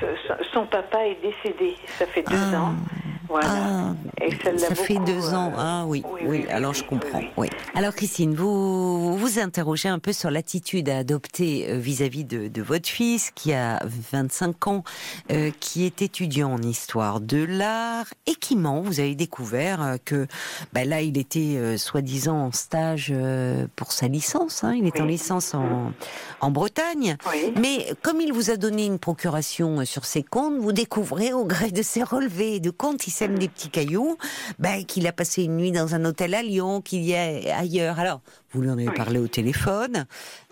Son 0.53 0.65
papa 0.65 1.05
est 1.05 1.17
décédé, 1.21 1.75
ça 1.99 2.05
fait 2.05 2.23
deux 2.23 2.35
ah. 2.53 2.59
ans. 2.59 2.75
Voilà. 3.27 3.47
Ah, 3.47 3.95
ça, 4.57 4.75
fait 4.75 4.99
deux 5.05 5.33
ans. 5.33 5.51
Euh, 5.51 5.57
ah 5.57 5.83
oui, 5.87 6.03
oui, 6.25 6.45
alors 6.49 6.73
je 6.73 6.83
comprends. 6.83 7.21
Oui. 7.37 7.47
Alors 7.73 7.93
Christine, 7.93 8.35
vous 8.35 9.17
vous 9.17 9.39
interrogez 9.39 9.89
un 9.89 9.99
peu 9.99 10.13
sur 10.13 10.29
l'attitude 10.29 10.89
à 10.89 10.97
adopter 10.97 11.69
euh, 11.69 11.77
vis-à-vis 11.77 12.25
de, 12.25 12.47
de, 12.47 12.61
votre 12.61 12.89
fils 12.89 13.31
qui 13.31 13.53
a 13.53 13.81
25 14.11 14.67
ans, 14.67 14.83
euh, 15.31 15.51
qui 15.59 15.85
est 15.85 16.01
étudiant 16.01 16.53
en 16.53 16.61
histoire 16.61 17.21
de 17.21 17.43
l'art 17.43 18.07
et 18.27 18.35
qui 18.35 18.55
ment. 18.55 18.81
Vous 18.81 18.99
avez 18.99 19.15
découvert 19.15 19.97
que 20.03 20.27
bah, 20.73 20.85
là, 20.85 21.01
il 21.01 21.17
était 21.17 21.77
soi-disant 21.77 22.37
en 22.37 22.51
stage 22.51 23.13
pour 23.75 23.91
sa 23.91 24.07
licence. 24.07 24.63
Hein. 24.63 24.75
il 24.75 24.85
est 24.87 24.99
en 24.99 25.05
licence 25.05 25.53
en, 25.53 25.91
en 26.41 26.51
Bretagne. 26.51 27.17
Mais 27.59 27.93
comme 28.01 28.21
il 28.21 28.33
vous 28.33 28.49
a 28.49 28.57
donné 28.57 28.85
une 28.85 28.99
procuration 28.99 29.85
sur 29.85 30.05
ses 30.05 30.23
comptes, 30.23 30.59
vous 30.59 30.71
découvrez 30.71 31.33
au 31.33 31.45
gré 31.45 31.71
de 31.71 31.81
ses 31.81 32.03
relevés 32.03 32.59
de 32.59 32.69
comptes, 32.69 33.07
sème 33.13 33.37
des 33.37 33.47
petits 33.47 33.69
cailloux, 33.69 34.17
ben, 34.59 34.83
qu'il 34.85 35.07
a 35.07 35.11
passé 35.11 35.43
une 35.43 35.57
nuit 35.57 35.71
dans 35.71 35.95
un 35.95 36.03
hôtel 36.05 36.33
à 36.33 36.41
Lyon, 36.41 36.81
qu'il 36.81 37.03
y 37.03 37.11
est 37.11 37.51
ailleurs. 37.51 37.99
Alors, 37.99 38.21
vous 38.51 38.61
lui 38.61 38.69
en 38.69 38.77
avez 38.77 38.91
parlé 38.91 39.19
au 39.19 39.27
téléphone. 39.27 40.05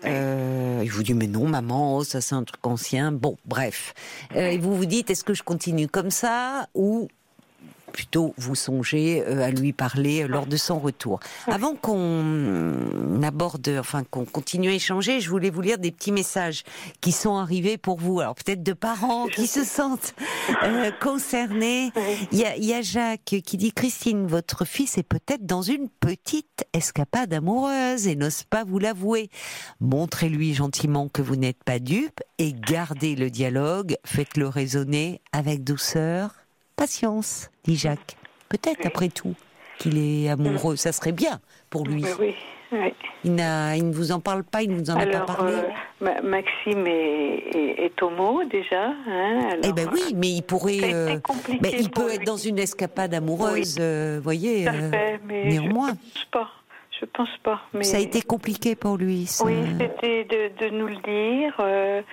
Euh, 0.04 0.80
il 0.82 0.90
vous 0.90 1.02
dit 1.02 1.14
mais 1.14 1.26
non 1.26 1.46
maman, 1.46 1.96
oh, 1.96 2.04
ça 2.04 2.20
c'est 2.20 2.34
un 2.34 2.44
truc 2.44 2.64
ancien. 2.66 3.12
Bon, 3.12 3.36
bref. 3.44 3.94
Euh, 4.36 4.48
et 4.48 4.58
vous 4.58 4.76
vous 4.76 4.86
dites 4.86 5.10
est-ce 5.10 5.24
que 5.24 5.34
je 5.34 5.42
continue 5.42 5.88
comme 5.88 6.10
ça 6.10 6.68
ou 6.74 7.08
plutôt 7.92 8.34
vous 8.36 8.54
songez 8.54 9.22
euh, 9.26 9.42
à 9.42 9.50
lui 9.50 9.72
parler 9.72 10.26
lors 10.26 10.46
de 10.46 10.56
son 10.56 10.78
retour. 10.78 11.20
Avant 11.46 11.74
qu'on 11.74 13.22
aborde, 13.22 13.76
enfin 13.78 14.02
qu'on 14.04 14.24
continue 14.24 14.70
à 14.70 14.72
échanger, 14.72 15.20
je 15.20 15.30
voulais 15.30 15.50
vous 15.50 15.60
lire 15.60 15.78
des 15.78 15.92
petits 15.92 16.12
messages 16.12 16.64
qui 17.00 17.12
sont 17.12 17.36
arrivés 17.36 17.78
pour 17.78 17.98
vous. 17.98 18.20
Alors 18.20 18.34
peut-être 18.34 18.62
de 18.62 18.72
parents 18.72 19.26
qui 19.26 19.46
se 19.46 19.64
sentent 19.64 20.14
euh, 20.64 20.90
concernés. 21.00 21.92
Il 22.32 22.38
y, 22.38 22.44
a, 22.44 22.56
il 22.56 22.64
y 22.64 22.72
a 22.72 22.80
Jacques 22.82 23.36
qui 23.44 23.56
dit 23.56 23.72
Christine, 23.72 24.26
votre 24.26 24.64
fils 24.64 24.96
est 24.96 25.02
peut-être 25.02 25.44
dans 25.44 25.62
une 25.62 25.88
petite 25.88 26.64
escapade 26.72 27.32
amoureuse 27.32 28.06
et 28.06 28.16
n'ose 28.16 28.44
pas 28.44 28.64
vous 28.64 28.78
l'avouer. 28.78 29.28
Montrez-lui 29.80 30.54
gentiment 30.54 31.08
que 31.08 31.20
vous 31.20 31.36
n'êtes 31.36 31.62
pas 31.64 31.78
dupe 31.78 32.20
et 32.38 32.52
gardez 32.52 33.14
le 33.16 33.30
dialogue, 33.30 33.96
faites-le 34.04 34.48
raisonner 34.48 35.20
avec 35.32 35.64
douceur 35.64 36.41
patience, 36.82 37.48
dit 37.62 37.76
Jacques. 37.76 38.16
Peut-être, 38.48 38.84
après 38.84 39.08
tout, 39.08 39.34
qu'il 39.78 39.98
est 39.98 40.28
amoureux. 40.28 40.74
Ça 40.74 40.90
serait 40.90 41.12
bien 41.12 41.40
pour 41.70 41.86
lui. 41.86 42.04
Oui, 42.18 42.34
oui. 42.72 42.92
Il, 43.24 43.30
il 43.30 43.88
ne 43.88 43.92
vous 43.92 44.10
en 44.10 44.18
parle 44.18 44.42
pas, 44.42 44.62
il 44.62 44.72
ne 44.72 44.78
vous 44.78 44.90
en 44.90 44.96
a 44.96 45.06
pas 45.06 45.20
parlé 45.20 45.52
euh, 45.52 46.22
Maxime 46.24 46.84
est, 46.88 48.02
homo 48.02 48.42
déjà. 48.44 48.86
Hein, 49.06 49.50
eh 49.62 49.72
ben 49.72 49.88
oui, 49.92 50.12
mais 50.16 50.30
il 50.30 50.42
pourrait. 50.42 50.92
Euh, 50.92 51.18
mais 51.62 51.72
il 51.78 51.88
peut 51.90 52.10
être 52.10 52.24
dans 52.24 52.36
une 52.36 52.58
escapade 52.58 53.14
amoureuse, 53.14 53.76
vous 53.76 53.84
euh, 53.84 54.20
voyez. 54.20 54.66
mais 55.24 55.44
néanmoins. 55.44 55.92
Je 55.92 55.94
pense 55.94 56.24
pas. 56.32 56.50
Je 57.00 57.06
pense 57.06 57.38
pas. 57.44 57.60
Mais... 57.74 57.84
Ça 57.84 57.98
a 57.98 58.00
été 58.00 58.22
compliqué 58.22 58.74
pour 58.74 58.96
lui. 58.96 59.28
Oui, 59.44 59.54
c'était 59.78 60.24
de, 60.24 60.68
nous 60.70 60.88
le 60.88 60.96
dire, 60.96 62.04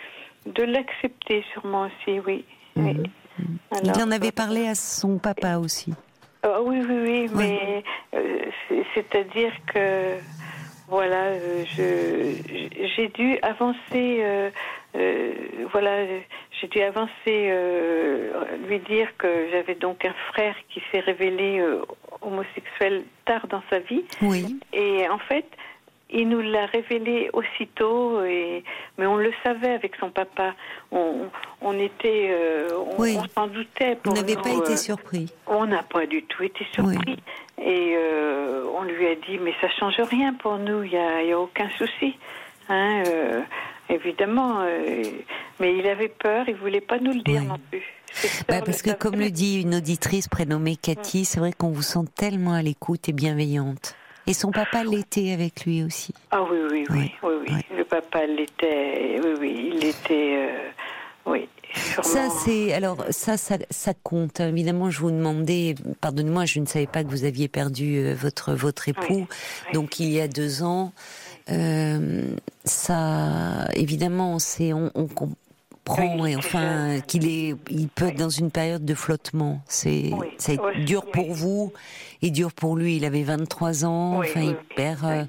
de 0.46 0.64
l'accepter 0.64 1.44
sûrement 1.54 1.88
aussi, 1.88 2.20
oui. 2.20 2.46
oui. 2.76 2.98
Mhm. 3.40 3.82
Il 3.84 4.02
en 4.02 4.12
avait 4.12 4.32
parlé 4.32 4.68
à 4.68 4.76
son 4.76 5.18
papa 5.18 5.58
aussi. 5.58 5.94
Ah 6.42 6.62
oui, 6.62 6.80
oui, 6.88 6.98
oui, 7.04 7.30
mais 7.36 7.84
euh, 8.16 8.46
c'est-à-dire 8.96 9.52
que 9.74 10.16
voilà, 10.88 11.26
euh, 11.26 11.64
j'ai 11.76 13.10
dû 13.10 13.38
avancer, 13.42 14.22
euh, 14.24 14.50
voilà, 15.72 16.06
j'ai 16.60 16.68
dû 16.68 16.82
avancer, 16.82 17.54
lui 18.68 18.80
dire 18.80 19.10
que 19.18 19.50
j'avais 19.52 19.76
donc 19.76 20.06
un 20.06 20.16
frère 20.32 20.56
qui 20.70 20.82
s'est 20.92 21.02
révélé 21.02 21.62
homosexuel 22.22 23.04
tard 23.26 23.46
dans 23.48 23.62
sa 23.70 23.80
vie. 23.80 24.06
Oui. 24.22 24.60
Et 24.72 25.10
en 25.10 25.20
fait, 25.20 25.46
il 26.12 26.28
nous 26.28 26.42
l'a 26.42 26.66
révélé 26.66 27.30
aussitôt, 27.34 28.24
et, 28.24 28.64
mais 28.98 29.06
on 29.06 29.18
le 29.18 29.32
savait 29.44 29.74
avec 29.74 29.96
son 30.00 30.10
papa. 30.10 30.56
On, 30.92 31.28
on 31.62 31.74
était, 31.80 32.30
euh, 32.32 32.70
on, 32.98 33.28
s'en 33.28 33.48
doutait. 33.48 33.98
Vous 34.04 34.14
n'avez 34.14 34.36
pas 34.36 34.50
été 34.50 34.74
euh, 34.74 34.78
surpris 34.78 35.32
On 35.46 35.66
n'a 35.66 35.84
pas 35.84 36.06
du 36.08 36.24
tout 36.24 36.44
été 36.44 36.66
surpris. 36.72 37.18
Et 37.62 37.96
euh, 37.96 38.66
on 38.76 38.84
lui 38.84 39.08
a 39.08 39.16
dit, 39.16 39.38
mais 39.40 39.54
ça 39.62 39.70
change 39.70 40.00
rien 40.00 40.34
pour 40.34 40.58
nous, 40.58 40.84
il 40.84 40.92
n'y 40.92 40.98
a, 40.98 41.24
y 41.24 41.32
a, 41.32 41.40
aucun 41.40 41.70
souci. 41.78 42.18
Hein, 42.70 43.04
évidemment, 43.90 44.64
mais 45.60 45.76
il 45.76 45.88
avait 45.88 46.10
peur, 46.10 46.46
il 46.48 46.56
voulait 46.56 46.82
pas 46.82 47.00
nous 47.00 47.14
le 47.14 47.22
dire 47.22 47.44
non 47.44 47.58
plus. 47.72 47.84
Bah 48.48 48.62
parce 48.64 48.82
que 48.82 48.92
comme 48.92 49.16
le 49.16 49.32
dit 49.32 49.62
une 49.62 49.76
auditrice 49.76 50.28
prénommée 50.28 50.76
Cathy, 50.76 51.26
c'est 51.26 51.40
vrai 51.40 51.52
qu'on 51.52 51.70
vous 51.70 51.82
sent 51.82 52.06
tellement 52.16 52.54
à 52.54 52.62
l'écoute 52.62 53.10
et 53.10 53.14
bienveillante. 53.14 53.96
Et 54.28 54.34
son 54.34 54.52
papa 54.52 54.84
l'était 54.84 55.32
avec 55.32 55.66
lui 55.66 55.84
aussi. 55.84 56.14
Ah 56.32 56.44
oui, 56.44 56.60
oui, 56.70 56.86
oui, 56.90 57.12
oui, 57.24 57.34
oui. 57.48 57.56
Le 57.76 57.84
papa 57.84 58.26
l'était, 58.26 59.20
oui, 59.24 59.34
oui, 59.40 59.72
il 59.76 59.84
était, 59.84 60.36
euh, 60.38 60.70
oui. 61.26 61.48
Ça, 62.02 62.30
c'est 62.30 62.74
alors 62.74 63.06
ça, 63.12 63.38
ça, 63.38 63.58
ça, 63.70 63.94
compte. 63.94 64.40
Évidemment, 64.40 64.90
je 64.90 65.00
vous 65.00 65.12
demandais, 65.12 65.76
pardonnez-moi, 66.02 66.46
je 66.46 66.60
ne 66.60 66.66
savais 66.66 66.88
pas 66.88 67.04
que 67.04 67.10
vous 67.10 67.26
aviez 67.26 67.48
perdu 67.48 67.98
euh, 67.98 68.16
votre 68.16 68.54
votre 68.54 68.90
époux, 68.90 69.28
donc 69.74 70.00
il 70.00 70.10
y 70.10 70.20
a 70.20 70.28
deux 70.28 70.64
ans. 70.64 70.94
Euh, 71.52 72.24
ça, 72.64 73.68
évidemment, 73.76 74.40
c'est 74.40 74.74
on, 74.74 74.92
on, 74.96 75.08
et 75.98 76.36
enfin 76.36 77.00
qu'il 77.08 77.28
est, 77.28 77.56
il 77.70 77.88
peut 77.90 78.08
être 78.08 78.18
dans 78.18 78.30
une 78.30 78.52
période 78.52 78.86
de 78.86 78.94
flottement. 78.94 79.62
C'est, 79.66 80.12
c'est 80.38 80.60
dur 80.86 81.06
pour 81.06 81.34
vous 81.34 81.74
et 82.22 82.32
dur 82.32 82.52
pour 82.52 82.76
lui. 82.76 82.98
Il 82.98 83.06
avait 83.06 83.24
23 83.24 83.86
ans, 83.86 84.20
enfin 84.20 84.42
il 84.42 84.56
perd 84.76 85.04
euh, 85.04 85.24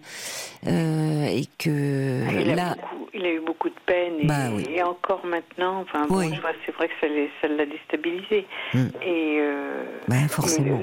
euh, 0.66 1.24
et 1.26 1.46
que 1.58 2.24
ah, 2.28 2.32
il 2.32 2.54
là. 2.54 2.72
A 2.72 2.74
beaucoup, 2.74 3.08
il 3.14 3.24
a 3.24 3.32
eu 3.32 3.40
beaucoup 3.40 3.68
de 3.68 3.80
peine 3.86 4.14
et, 4.20 4.26
bah 4.26 4.48
et 4.68 4.82
encore 4.82 5.24
maintenant. 5.24 5.80
Enfin, 5.80 6.06
bon, 6.08 6.20
c'est 6.66 6.72
vrai 6.72 6.88
que 6.88 6.94
ça, 7.00 7.06
ça 7.40 7.48
l'a 7.48 7.66
déstabilisé. 7.66 8.46
Hmm. 8.74 8.88
Et 9.02 9.38
euh, 9.40 9.84
bah, 10.08 10.28
forcément. 10.28 10.80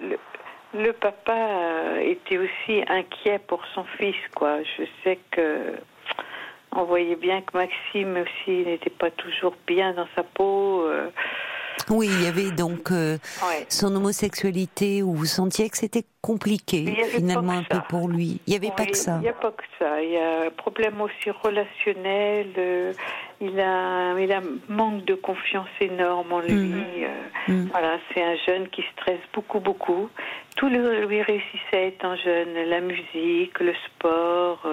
le, 0.00 0.18
le 0.74 0.92
papa 0.92 2.00
était 2.02 2.38
aussi 2.38 2.82
inquiet 2.88 3.38
pour 3.46 3.62
son 3.74 3.84
fils, 3.96 4.16
quoi. 4.34 4.58
Je 4.76 4.84
sais 5.02 5.18
que 5.30 5.76
on 6.74 6.84
voyait 6.84 7.16
bien 7.16 7.40
que 7.42 7.56
Maxime 7.56 8.16
aussi 8.22 8.64
n'était 8.64 8.90
pas 8.90 9.10
toujours 9.10 9.54
bien 9.66 9.92
dans 9.94 10.08
sa 10.14 10.22
peau. 10.22 10.82
Euh. 10.86 11.10
Oui, 11.90 12.08
il 12.10 12.24
y 12.24 12.26
avait 12.26 12.50
donc 12.50 12.90
euh, 12.92 13.18
son 13.68 13.94
homosexualité 13.94 15.02
où 15.02 15.12
vous 15.12 15.26
sentiez 15.26 15.68
que 15.68 15.76
c'était 15.76 16.04
compliqué 16.22 16.86
finalement 17.10 17.52
un 17.52 17.62
peu 17.62 17.80
pour 17.88 18.08
lui. 18.08 18.40
Il 18.46 18.50
n'y 18.50 18.56
avait 18.56 18.74
pas 18.74 18.86
que 18.86 18.96
ça. 18.96 19.16
Il 19.16 19.22
n'y 19.22 19.28
a 19.28 19.32
pas 19.34 19.50
que 19.50 19.64
ça. 19.78 20.02
Il 20.02 20.10
y 20.10 20.16
a 20.16 20.46
un 20.46 20.50
problème 20.50 21.00
aussi 21.00 21.30
relationnel. 21.30 22.48
Euh, 22.56 22.92
il 23.40 23.60
a, 23.60 24.18
il 24.18 24.32
a 24.32 24.38
un 24.38 24.74
manque 24.74 25.04
de 25.04 25.14
confiance 25.14 25.68
énorme 25.80 26.32
en 26.32 26.40
lui. 26.40 26.54
Mm. 27.48 27.52
Mm. 27.52 27.68
Voilà, 27.72 27.98
c'est 28.12 28.22
un 28.22 28.36
jeune 28.46 28.68
qui 28.68 28.82
stresse 28.92 29.20
beaucoup, 29.34 29.60
beaucoup. 29.60 30.08
Tout 30.56 30.68
lui 30.68 31.22
réussissait 31.22 31.88
étant 31.88 32.16
jeune. 32.16 32.54
La 32.68 32.80
musique, 32.80 33.58
le 33.60 33.74
sport. 33.86 34.66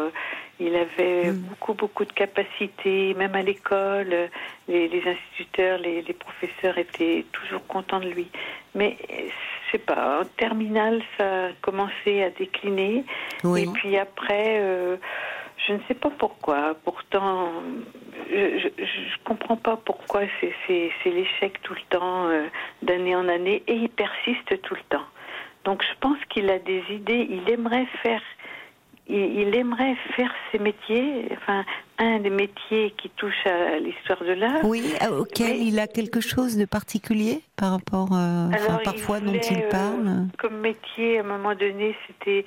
Il 0.61 0.75
avait 0.75 1.31
mm. 1.31 1.37
beaucoup, 1.49 1.73
beaucoup 1.73 2.05
de 2.05 2.13
capacités, 2.13 3.15
même 3.15 3.33
à 3.33 3.41
l'école. 3.41 4.29
Les, 4.67 5.03
instituteurs, 5.05 5.79
les, 5.79 6.03
professeurs 6.13 6.77
étaient 6.77 7.25
toujours 7.31 7.65
contents 7.65 7.99
de 7.99 8.09
lui. 8.09 8.27
Mais, 8.75 8.95
je 9.09 9.71
sais 9.71 9.83
pas, 9.83 10.21
en 10.21 10.25
terminale, 10.37 11.01
ça 11.17 11.45
a 11.45 11.49
commencé 11.61 12.21
à 12.23 12.29
décliner. 12.29 13.03
Et 13.43 13.65
puis 13.73 13.97
après, 13.97 14.59
euh, 14.59 14.97
je 15.67 15.73
ne 15.73 15.79
sais 15.87 15.95
pas 15.95 16.11
pourquoi. 16.11 16.75
Pourtant, 16.85 17.49
je 18.29 18.35
ne 18.35 19.23
comprends 19.25 19.57
pas 19.57 19.77
pourquoi 19.77 20.21
c'est 20.67 20.91
l'échec 21.05 21.59
tout 21.63 21.73
le 21.73 21.81
temps, 21.89 22.27
euh, 22.27 22.45
d'année 22.83 23.15
en 23.15 23.27
année, 23.27 23.63
et 23.65 23.73
il 23.73 23.89
persiste 23.89 24.61
tout 24.61 24.75
le 24.75 24.83
temps. 24.89 25.05
Donc 25.65 25.83
je 25.83 25.99
pense 25.99 26.17
qu'il 26.29 26.49
a 26.49 26.59
des 26.59 26.83
idées, 26.89 27.27
il 27.29 27.49
aimerait 27.49 27.87
faire 28.01 28.21
il, 29.11 29.55
aimerait 29.55 29.95
faire 30.15 30.31
ses 30.51 30.59
métiers, 30.59 31.27
enfin 31.33 31.63
un 31.97 32.19
des 32.19 32.29
métiers 32.29 32.93
qui 32.97 33.09
touche 33.11 33.45
à 33.45 33.77
l'histoire 33.77 34.23
de 34.23 34.33
l'art. 34.33 34.63
Oui, 34.63 34.93
auquel 35.19 35.57
il 35.57 35.79
a 35.79 35.87
quelque 35.87 36.21
chose 36.21 36.57
de 36.57 36.65
particulier 36.65 37.41
par 37.55 37.71
rapport, 37.71 38.09
euh, 38.13 38.49
parfois 38.83 39.19
dont 39.19 39.33
il 39.33 39.61
parle. 39.69 40.27
comme 40.37 40.59
métier, 40.59 41.19
à 41.19 41.21
un 41.21 41.25
moment 41.25 41.53
donné, 41.55 41.95
c'était 42.07 42.45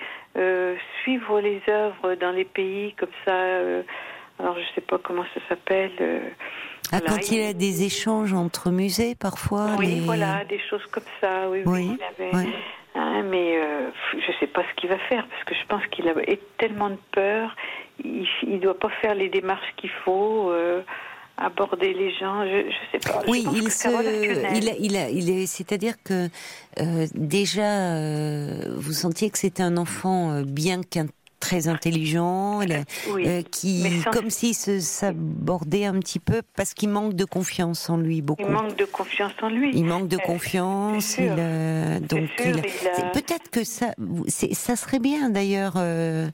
suivre 1.02 1.40
les 1.40 1.62
œuvres 1.68 2.14
dans 2.16 2.33
les 2.33 2.44
pays 2.44 2.94
comme 2.99 3.14
ça. 3.25 3.35
alors 4.38 4.56
je 4.56 4.75
sais 4.75 4.80
pas 4.80 4.99
comment 4.99 5.25
ça 5.35 5.40
s'appelle. 5.49 5.92
Ah, 6.92 7.00
quand 7.00 7.30
il, 7.30 7.38
y 7.38 7.47
a 7.47 7.52
des 7.52 7.85
échanges 7.85 8.33
entre 8.33 8.71
musées, 8.71 9.14
parfois. 9.14 9.71
Oui, 9.78 10.00
voilà, 10.04 10.44
des 10.44 10.61
choses 10.71 10.85
comme 10.90 11.04
ça. 11.21 11.49
Oui, 11.49 11.62
oui. 11.66 11.97
il 11.99 12.25
avait, 12.25 12.47
Hein, 12.94 13.22
mais 13.24 13.56
euh, 13.56 13.90
je 14.12 14.30
ne 14.30 14.36
sais 14.38 14.46
pas 14.46 14.62
ce 14.62 14.80
qu'il 14.80 14.88
va 14.88 14.98
faire 15.08 15.26
parce 15.26 15.44
que 15.44 15.54
je 15.54 15.66
pense 15.66 15.84
qu'il 15.88 16.08
a 16.08 16.14
tellement 16.58 16.90
de 16.90 16.98
peur. 17.12 17.54
Il 18.04 18.26
ne 18.44 18.58
doit 18.58 18.78
pas 18.78 18.90
faire 19.02 19.14
les 19.14 19.28
démarches 19.28 19.74
qu'il 19.76 19.90
faut. 20.04 20.50
Euh, 20.50 20.82
aborder 21.36 21.92
les 21.94 22.12
gens, 22.12 22.46
je, 22.46 22.58
ne 22.58 22.72
sais 22.92 23.10
pas. 23.10 23.22
Oui, 23.26 23.44
il, 23.52 23.68
se, 23.68 23.88
il, 23.88 24.68
a, 24.68 24.76
il, 24.78 24.96
a, 24.96 25.10
il 25.10 25.30
est, 25.30 25.46
c'est-à-dire 25.46 25.94
que 26.04 26.28
euh, 26.78 27.06
déjà, 27.12 27.98
vous 28.76 28.92
sentiez 28.92 29.30
que 29.30 29.38
c'était 29.38 29.64
un 29.64 29.76
enfant 29.76 30.42
bien 30.42 30.80
qu'un 30.82 31.06
très 31.44 31.68
intelligent, 31.68 32.62
euh, 32.62 33.42
qui, 33.50 33.84
comme 34.10 34.30
si 34.30 34.54
s'abordait 34.54 35.84
un 35.84 35.98
petit 36.00 36.18
peu 36.18 36.40
parce 36.56 36.72
qu'il 36.72 36.88
manque 36.88 37.12
de 37.12 37.26
confiance 37.26 37.90
en 37.90 37.98
lui 37.98 38.22
beaucoup. 38.22 38.44
Il 38.44 38.48
manque 38.48 38.76
de 38.76 38.86
confiance 38.86 39.32
en 39.42 39.50
lui. 39.50 39.70
Il 39.74 39.84
manque 39.84 40.08
de 40.08 40.16
euh, 40.16 40.24
confiance. 40.24 41.18
Il, 41.18 41.28
donc, 42.08 42.30
peut-être 43.12 43.50
que 43.50 43.62
ça, 43.62 43.92
ça 44.28 44.76
serait 44.76 45.00
bien 45.00 45.28
d'ailleurs. 45.28 45.74
Euh, 45.76 46.30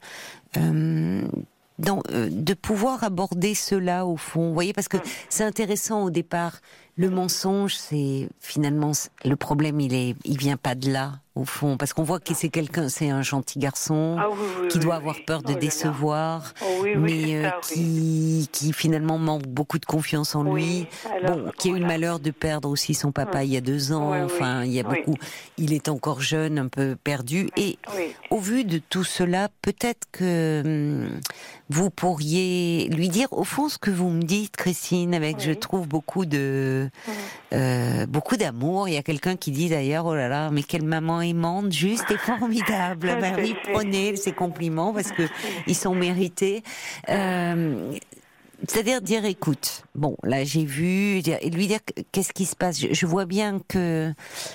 dans, 1.78 2.02
de 2.10 2.54
pouvoir 2.54 3.04
aborder 3.04 3.54
cela 3.54 4.04
au 4.04 4.18
fond, 4.18 4.48
vous 4.48 4.54
voyez, 4.54 4.74
parce 4.74 4.88
que 4.88 4.98
mm. 4.98 5.02
c'est 5.30 5.44
intéressant 5.44 6.04
au 6.04 6.10
départ. 6.10 6.60
Le 6.96 7.10
mensonge, 7.10 7.76
c'est 7.76 8.28
finalement 8.40 8.92
le 9.24 9.36
problème, 9.36 9.80
il 9.80 9.94
est, 9.94 10.14
il 10.24 10.38
vient 10.38 10.56
pas 10.56 10.74
de 10.74 10.90
là 10.90 11.20
au 11.36 11.44
fond, 11.44 11.76
parce 11.76 11.92
qu'on 11.92 12.02
voit 12.02 12.18
que 12.18 12.34
c'est 12.34 12.48
quelqu'un, 12.48 12.88
c'est 12.88 13.08
un 13.08 13.22
gentil 13.22 13.60
garçon 13.60 14.16
ah 14.18 14.28
qui 14.68 14.78
doit 14.80 14.96
avoir 14.96 15.16
peur 15.26 15.42
de 15.42 15.52
oh 15.52 15.58
décevoir, 15.58 16.52
oh 16.60 16.84
mais 16.96 17.46
euh, 17.46 17.50
qui, 17.62 18.48
qui 18.50 18.72
finalement 18.72 19.16
manque 19.16 19.46
beaucoup 19.46 19.78
de 19.78 19.86
confiance 19.86 20.34
en 20.34 20.42
lui, 20.42 20.86
bon, 21.26 21.50
qui 21.56 21.68
a 21.68 21.76
eu 21.76 21.78
le 21.78 21.86
malheur 21.86 22.18
de 22.18 22.32
perdre 22.32 22.68
aussi 22.68 22.94
son 22.94 23.12
papa 23.12 23.44
il 23.44 23.52
y 23.52 23.56
a 23.56 23.60
deux 23.60 23.92
ans. 23.92 24.12
enfin, 24.24 24.64
il 24.64 24.72
y 24.72 24.80
a 24.80 24.82
beaucoup. 24.82 25.14
Il 25.56 25.72
est 25.72 25.88
encore 25.88 26.20
jeune, 26.20 26.58
un 26.58 26.68
peu 26.68 26.96
perdu, 27.02 27.48
et 27.56 27.78
au 28.30 28.38
vu 28.38 28.64
de 28.64 28.78
tout 28.78 29.04
cela, 29.04 29.48
peut-être 29.62 30.08
que 30.10 30.62
hum, 30.64 31.20
vous 31.70 31.90
pourriez 31.90 32.88
lui 32.88 33.08
dire 33.08 33.28
au 33.32 33.44
fond 33.44 33.68
ce 33.68 33.78
que 33.78 33.92
vous 33.92 34.10
me 34.10 34.22
dites, 34.22 34.56
Christine, 34.56 35.14
avec 35.14 35.40
je 35.40 35.52
trouve 35.52 35.86
beaucoup 35.86 36.26
de 36.26 36.79
euh, 37.52 38.06
beaucoup 38.06 38.36
d'amour. 38.36 38.88
Il 38.88 38.94
y 38.94 38.98
a 38.98 39.02
quelqu'un 39.02 39.36
qui 39.36 39.50
dit 39.50 39.68
d'ailleurs, 39.68 40.06
oh 40.06 40.14
là 40.14 40.28
là, 40.28 40.50
mais 40.50 40.62
quelle 40.62 40.84
maman 40.84 41.20
aimante, 41.20 41.72
juste 41.72 42.10
et 42.10 42.18
formidable. 42.18 43.16
ben 43.20 43.34
oui, 43.38 43.54
prenez 43.72 44.16
ces 44.16 44.32
compliments 44.32 44.92
parce 44.92 45.12
que 45.12 45.22
ils 45.66 45.76
sont 45.76 45.94
mérités. 45.94 46.62
Euh, 47.08 47.92
c'est-à-dire 48.68 49.00
dire, 49.00 49.24
écoute, 49.24 49.84
bon, 49.94 50.16
là 50.22 50.44
j'ai 50.44 50.64
vu, 50.64 51.18
et 51.18 51.50
lui 51.50 51.66
dire 51.66 51.80
qu'est-ce 52.12 52.32
qui 52.32 52.44
se 52.44 52.54
passe? 52.56 52.78
Je, 52.78 53.06
vois 53.06 53.24
bien 53.24 53.60
que 53.68 54.12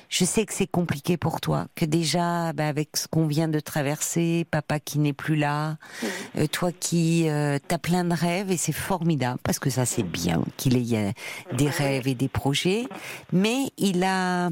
je 0.09 0.25
sais 0.25 0.45
que 0.45 0.53
c'est 0.53 0.67
compliqué 0.67 1.17
pour 1.17 1.41
toi, 1.41 1.67
que 1.75 1.85
déjà, 1.85 2.53
bah, 2.53 2.67
avec 2.67 2.97
ce 2.97 3.07
qu'on 3.07 3.27
vient 3.27 3.47
de 3.47 3.59
traverser, 3.59 4.45
papa 4.49 4.79
qui 4.79 4.99
n'est 4.99 5.13
plus 5.13 5.35
là, 5.35 5.77
euh, 6.37 6.47
toi 6.47 6.71
qui 6.71 7.29
euh, 7.29 7.57
t'as 7.67 7.77
plein 7.77 8.03
de 8.03 8.13
rêves 8.13 8.51
et 8.51 8.57
c'est 8.57 8.71
formidable 8.71 9.39
parce 9.43 9.59
que 9.59 9.69
ça 9.69 9.85
c'est 9.85 10.03
bien 10.03 10.43
qu'il 10.57 10.77
ait 10.77 11.13
des 11.53 11.69
rêves 11.69 12.07
et 12.07 12.15
des 12.15 12.29
projets, 12.29 12.87
mais 13.33 13.71
il 13.77 14.03
a 14.03 14.49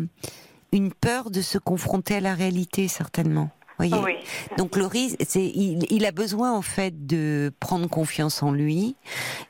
une 0.72 0.92
peur 0.92 1.30
de 1.30 1.42
se 1.42 1.58
confronter 1.58 2.16
à 2.16 2.20
la 2.20 2.34
réalité 2.34 2.88
certainement. 2.88 3.52
Voyez 3.88 4.04
oui. 4.04 4.18
Donc 4.58 4.76
le 4.76 4.86
risque, 4.86 5.18
c'est 5.28 5.44
il, 5.46 6.06
a 6.06 6.12
besoin 6.12 6.52
en 6.52 6.62
fait 6.62 7.06
de 7.06 7.52
prendre 7.60 7.88
confiance 7.90 8.44
en 8.44 8.52
lui. 8.52 8.96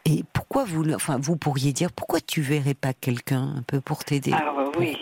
Et 0.06 0.24
pourquoi 0.34 0.64
vous, 0.66 0.92
enfin 0.94 1.18
vous 1.20 1.38
pourriez 1.38 1.74
dire 1.74 1.92
pourquoi 1.92 2.20
tu 2.20 2.42
verrais 2.42 2.74
pas 2.74 2.94
quelqu'un 2.94 3.54
un 3.58 3.64
peu 3.64 3.82
pour 3.82 4.04
t'aider? 4.04 4.34
Alors 4.34 4.72
oui. 4.80 4.98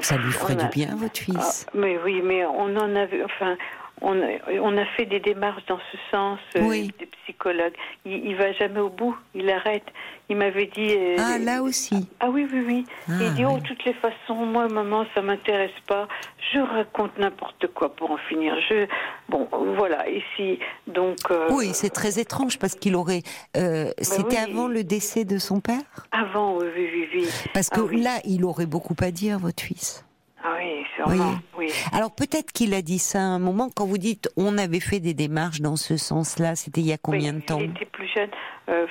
Ça 0.00 0.16
lui 0.16 0.30
ferait 0.30 0.54
du 0.54 0.66
bien, 0.68 0.94
votre 0.94 1.18
fils. 1.18 1.66
Ah, 1.66 1.70
mais 1.74 1.98
oui, 2.04 2.22
mais 2.22 2.44
on 2.46 2.76
en 2.76 2.94
avait, 2.94 3.24
enfin, 3.24 3.56
on, 4.04 4.20
on, 4.62 4.76
a 4.76 4.84
fait 4.96 5.06
des 5.06 5.20
démarches 5.20 5.64
dans 5.66 5.78
ce 5.90 5.98
sens, 6.10 6.38
euh, 6.56 6.70
des 6.98 7.08
psychologues. 7.22 7.74
Il, 8.04 8.26
il 8.26 8.36
va 8.36 8.52
jamais 8.52 8.80
au 8.80 8.90
bout, 8.90 9.16
il 9.34 9.48
arrête. 9.50 9.84
Il 10.28 10.36
m'avait 10.36 10.66
dit. 10.66 10.94
Euh, 10.96 11.16
ah, 11.18 11.38
là 11.38 11.62
aussi. 11.62 12.08
Ah 12.20 12.30
oui, 12.30 12.46
oui, 12.50 12.62
oui. 12.66 12.86
Ah, 13.08 13.12
il 13.20 13.34
dit, 13.34 13.44
oh, 13.44 13.58
toutes 13.62 13.84
les 13.84 13.94
façons, 13.94 14.46
moi, 14.46 14.68
maman, 14.68 15.04
ça 15.14 15.22
m'intéresse 15.22 15.78
pas. 15.86 16.08
Je 16.52 16.58
raconte 16.60 17.18
n'importe 17.18 17.66
quoi 17.74 17.94
pour 17.94 18.10
en 18.10 18.16
finir. 18.28 18.54
Je, 18.68 18.86
bon, 19.28 19.48
voilà. 19.76 20.06
Ici, 20.08 20.58
donc. 20.86 21.18
Euh, 21.30 21.48
oui, 21.50 21.70
c'est 21.72 21.90
très 21.90 22.18
étrange 22.18 22.58
parce 22.58 22.74
qu'il 22.74 22.96
aurait. 22.96 23.22
Ben 23.54 23.92
c'était 24.00 24.38
avant 24.38 24.68
le 24.68 24.84
décès 24.84 25.24
de 25.24 25.38
son 25.38 25.60
père? 25.60 25.82
Avant, 26.12 26.56
oui, 26.58 26.66
oui, 26.76 27.08
oui. 27.14 27.28
Parce 27.52 27.70
que 27.70 27.80
ah 27.80 27.96
là, 27.96 28.20
il 28.24 28.44
aurait 28.44 28.66
beaucoup 28.66 28.96
à 29.00 29.10
dire, 29.10 29.38
votre 29.38 29.62
fils. 29.62 30.04
Ah 30.46 30.56
oui, 30.58 30.84
sûrement. 30.94 31.34
Oui. 31.56 31.70
Alors 31.92 32.14
peut-être 32.14 32.52
qu'il 32.52 32.74
a 32.74 32.82
dit 32.82 32.98
ça 32.98 33.18
à 33.18 33.22
un 33.22 33.38
moment 33.38 33.70
quand 33.74 33.86
vous 33.86 33.96
dites 33.96 34.28
on 34.36 34.58
avait 34.58 34.80
fait 34.80 35.00
des 35.00 35.14
démarches 35.14 35.62
dans 35.62 35.76
ce 35.76 35.96
sens-là. 35.96 36.54
C'était 36.54 36.82
il 36.82 36.86
y 36.86 36.92
a 36.92 36.98
combien 36.98 37.32
de 37.32 37.40
temps 37.40 37.58
Il 37.60 37.70
était 37.70 37.86
plus 37.86 38.08
jeune. 38.08 38.28
Euh, 38.68 38.86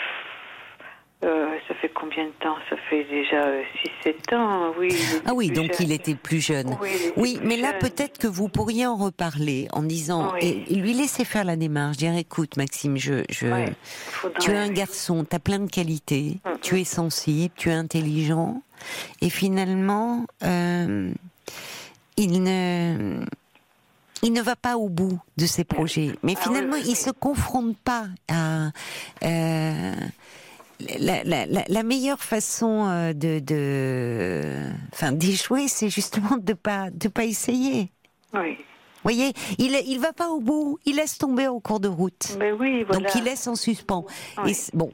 euh, 1.24 1.56
ça 1.68 1.76
fait 1.76 1.90
combien 1.90 2.26
de 2.26 2.32
temps? 2.42 2.56
Ça 2.70 2.76
fait 2.90 3.06
déjà 3.06 3.46
6-7 4.04 4.16
euh, 4.34 4.38
ans, 4.38 4.74
oui. 4.78 4.90
Ah 5.26 5.34
oui, 5.34 5.52
donc 5.52 5.80
il 5.80 5.92
était 5.92 6.16
plus 6.16 6.44
jeune. 6.44 6.76
Oui, 7.16 7.40
mais 7.44 7.56
là 7.56 7.72
peut-être 7.74 8.18
que 8.18 8.28
vous 8.28 8.50
pourriez 8.50 8.86
en 8.86 8.98
reparler 8.98 9.68
en 9.72 9.84
disant 9.84 10.34
et, 10.42 10.66
lui 10.70 10.94
laisser 10.94 11.24
faire 11.24 11.46
la 11.46 11.56
démarche, 11.56 11.98
dire 11.98 12.16
écoute 12.18 12.58
Maxime, 12.58 12.98
je, 12.98 13.24
je 13.30 13.48
tu 14.40 14.52
es 14.52 14.58
un 14.58 14.70
garçon, 14.70 15.24
tu 15.24 15.36
as 15.36 15.40
plein 15.40 15.60
de 15.60 15.70
qualités, 15.70 16.40
mm, 16.46 16.60
tu 16.62 16.76
mm. 16.76 16.78
es 16.78 16.84
sensible, 16.84 17.54
tu 17.56 17.70
es 17.70 17.74
intelligent, 17.74 18.62
et 19.22 19.30
finalement 19.30 20.26
euh, 20.44 21.12
il 22.18 22.44
ne 22.44 23.26
il 24.24 24.32
ne 24.32 24.42
va 24.42 24.56
pas 24.56 24.78
au 24.78 24.90
bout 24.90 25.20
de 25.38 25.46
ses 25.46 25.66
projets. 25.66 26.16
Mais 26.24 26.36
ah 26.38 26.42
finalement, 26.42 26.78
il 26.78 26.96
se 26.96 27.10
confronte 27.12 27.78
pas 27.78 28.08
à 28.30 28.68
euh, 29.24 29.94
la, 31.00 31.24
la, 31.24 31.46
la, 31.46 31.84
meilleure 31.84 32.24
façon 32.24 32.88
euh, 32.88 33.14
de, 33.14 33.40
de 33.40 34.70
enfin 34.94 35.12
d'échouer, 35.12 35.68
c'est 35.68 35.90
justement 35.90 36.38
de 36.38 36.54
pas 36.54 36.90
de 36.92 37.08
pas 37.10 37.26
essayer. 37.26 37.92
Oui. 38.34 38.58
Vous 38.58 39.10
voyez, 39.10 39.34
il 39.58 39.78
il 39.86 40.00
va 40.00 40.14
pas 40.14 40.30
au 40.30 40.40
bout, 40.40 40.80
il 40.86 40.96
laisse 40.96 41.18
tomber 41.18 41.50
au 41.50 41.60
cours 41.60 41.82
de 41.82 41.90
route. 41.90 42.38
Mais 42.40 42.54
oui, 42.54 42.84
voilà. 42.84 43.02
Donc 43.02 43.16
il 43.16 43.26
laisse 43.26 43.48
en 43.48 43.56
suspens. 43.56 44.06
Et 44.48 44.54
bon, 44.74 44.94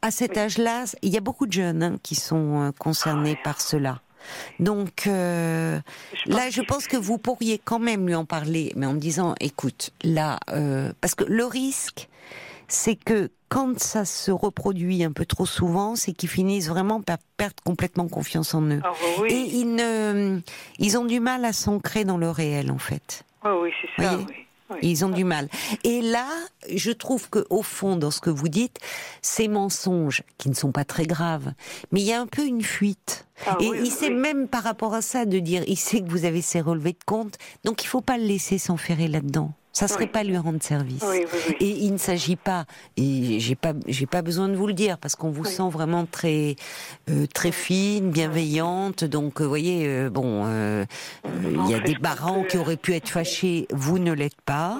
à 0.00 0.10
cet 0.10 0.38
âge-là, 0.38 0.84
il 1.02 1.12
y 1.12 1.18
a 1.18 1.20
beaucoup 1.20 1.46
de 1.46 1.52
jeunes 1.52 1.82
hein, 1.82 1.96
qui 2.02 2.14
sont 2.14 2.62
euh, 2.62 2.70
concernés 2.72 3.36
ah 3.38 3.44
par 3.44 3.60
cela. 3.60 4.00
Donc 4.60 5.06
euh, 5.06 5.80
là, 6.26 6.50
je 6.50 6.62
pense 6.62 6.86
que 6.86 6.96
vous 6.96 7.18
pourriez 7.18 7.58
quand 7.58 7.78
même 7.78 8.06
lui 8.06 8.14
en 8.14 8.24
parler, 8.24 8.72
mais 8.76 8.86
en 8.86 8.94
me 8.94 8.98
disant, 8.98 9.34
écoute, 9.40 9.90
là, 10.02 10.38
euh, 10.50 10.92
parce 11.00 11.14
que 11.14 11.24
le 11.24 11.44
risque, 11.44 12.08
c'est 12.68 12.96
que 12.96 13.30
quand 13.48 13.78
ça 13.78 14.06
se 14.06 14.30
reproduit 14.30 15.04
un 15.04 15.12
peu 15.12 15.26
trop 15.26 15.44
souvent, 15.44 15.94
c'est 15.94 16.12
qu'ils 16.12 16.30
finissent 16.30 16.68
vraiment 16.68 17.02
par 17.02 17.18
perdre 17.36 17.62
complètement 17.64 18.08
confiance 18.08 18.54
en 18.54 18.62
eux. 18.62 18.80
Ah, 18.82 18.92
bah 18.92 19.26
Et 19.28 19.34
ils, 19.34 19.74
ne, 19.74 20.40
ils 20.78 20.96
ont 20.96 21.04
du 21.04 21.20
mal 21.20 21.44
à 21.44 21.52
s'ancrer 21.52 22.04
dans 22.04 22.16
le 22.16 22.30
réel, 22.30 22.70
en 22.70 22.78
fait. 22.78 23.24
Ah 23.42 23.54
oui, 23.58 23.70
c'est 23.82 24.02
ça. 24.02 24.16
Oui. 24.16 24.41
Ils 24.80 25.04
ont 25.04 25.10
du 25.10 25.24
mal. 25.24 25.48
Et 25.84 26.00
là, 26.00 26.28
je 26.72 26.90
trouve 26.90 27.28
que 27.28 27.44
au 27.50 27.62
fond, 27.62 27.96
dans 27.96 28.10
ce 28.10 28.20
que 28.20 28.30
vous 28.30 28.48
dites, 28.48 28.78
ces 29.20 29.48
mensonges, 29.48 30.22
qui 30.38 30.48
ne 30.48 30.54
sont 30.54 30.72
pas 30.72 30.84
très 30.84 31.06
graves, 31.06 31.52
mais 31.90 32.00
il 32.00 32.06
y 32.06 32.12
a 32.12 32.20
un 32.20 32.26
peu 32.26 32.44
une 32.44 32.62
fuite. 32.62 33.26
Ah 33.46 33.56
et 33.60 33.66
il 33.66 33.90
sait 33.90 34.10
même 34.10 34.46
par 34.46 34.62
rapport 34.62 34.94
à 34.94 35.02
ça 35.02 35.24
de 35.26 35.38
dire, 35.38 35.64
il 35.66 35.78
sait 35.78 36.00
que 36.00 36.08
vous 36.08 36.24
avez 36.24 36.42
ces 36.42 36.60
relevés 36.60 36.92
de 36.92 37.04
compte, 37.04 37.38
donc 37.64 37.82
il 37.82 37.86
faut 37.86 38.00
pas 38.00 38.16
le 38.16 38.24
laisser 38.24 38.58
s'enferrer 38.58 39.08
là-dedans. 39.08 39.52
Ça 39.72 39.88
serait 39.88 40.06
pas 40.06 40.22
lui 40.22 40.36
rendre 40.36 40.62
service. 40.62 41.02
et 41.60 41.66
il 41.66 41.92
ne 41.92 41.98
s'agit 41.98 42.36
pas, 42.36 42.66
et 42.98 43.40
j'ai 43.40 43.54
pas, 43.54 43.72
j'ai 43.86 44.04
pas 44.06 44.20
besoin 44.20 44.48
de 44.48 44.54
vous 44.54 44.66
le 44.66 44.74
dire 44.74 44.98
parce 44.98 45.16
qu'on 45.16 45.30
vous 45.30 45.46
sent 45.46 45.70
vraiment 45.70 46.04
très, 46.04 46.56
euh, 47.10 47.26
très 47.32 47.52
fine, 47.52 48.10
bienveillante. 48.10 49.04
Donc, 49.04 49.40
vous 49.40 49.48
voyez, 49.48 49.86
euh, 49.86 50.10
bon, 50.10 50.42
euh, 50.44 50.84
il 51.24 51.70
y 51.70 51.74
a 51.74 51.80
des 51.80 51.94
parents 51.94 52.44
qui 52.44 52.58
auraient 52.58 52.76
pu 52.76 52.94
être 52.94 53.08
fâchés, 53.08 53.66
vous 53.72 53.98
ne 53.98 54.12
l'êtes 54.12 54.40
pas. 54.44 54.78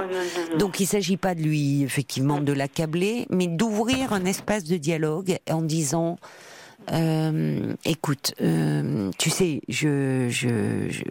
Donc, 0.58 0.78
il 0.78 0.86
s'agit 0.86 1.16
pas 1.16 1.34
de 1.34 1.40
lui, 1.40 1.82
effectivement, 1.82 2.40
de 2.40 2.52
l'accabler, 2.52 3.26
mais 3.30 3.46
d'ouvrir 3.46 4.12
un 4.12 4.26
espace 4.26 4.64
de 4.64 4.76
dialogue 4.76 5.38
en 5.50 5.62
disant. 5.62 6.18
écoute, 7.84 8.34
tu 9.18 9.30
sais, 9.30 9.62
je, 9.68 10.28
je, 10.28 10.88
je 10.90 11.02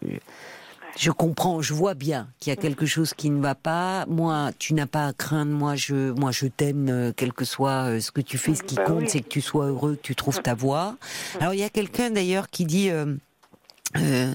Je 0.97 1.09
comprends, 1.09 1.61
je 1.61 1.73
vois 1.73 1.93
bien 1.93 2.27
qu'il 2.39 2.51
y 2.51 2.53
a 2.53 2.55
quelque 2.55 2.85
chose 2.85 3.13
qui 3.13 3.29
ne 3.29 3.41
va 3.41 3.55
pas. 3.55 4.05
Moi, 4.07 4.51
tu 4.59 4.73
n'as 4.73 4.85
pas 4.87 5.07
à 5.07 5.13
craindre. 5.13 5.51
Moi, 5.51 5.75
je, 5.75 6.11
moi, 6.11 6.31
je 6.31 6.45
t'aime, 6.47 6.89
euh, 6.89 7.11
quel 7.15 7.33
que 7.33 7.45
soit 7.45 7.87
euh, 7.89 7.99
ce 7.99 8.11
que 8.11 8.21
tu 8.21 8.37
fais. 8.37 8.53
Ce 8.55 8.61
qui 8.63 8.75
Bah 8.75 8.83
compte, 8.85 9.01
oui. 9.01 9.09
c'est 9.09 9.21
que 9.21 9.29
tu 9.29 9.41
sois 9.41 9.67
heureux, 9.67 9.95
que 9.95 10.01
tu 10.01 10.15
trouves 10.15 10.41
ta 10.41 10.53
voie. 10.53 10.97
Alors, 11.39 11.53
il 11.53 11.59
y 11.59 11.63
a 11.63 11.69
quelqu'un 11.69 12.11
d'ailleurs 12.11 12.49
qui 12.49 12.65
dit. 12.65 12.89
euh, 12.89 13.15
euh, 13.97 14.33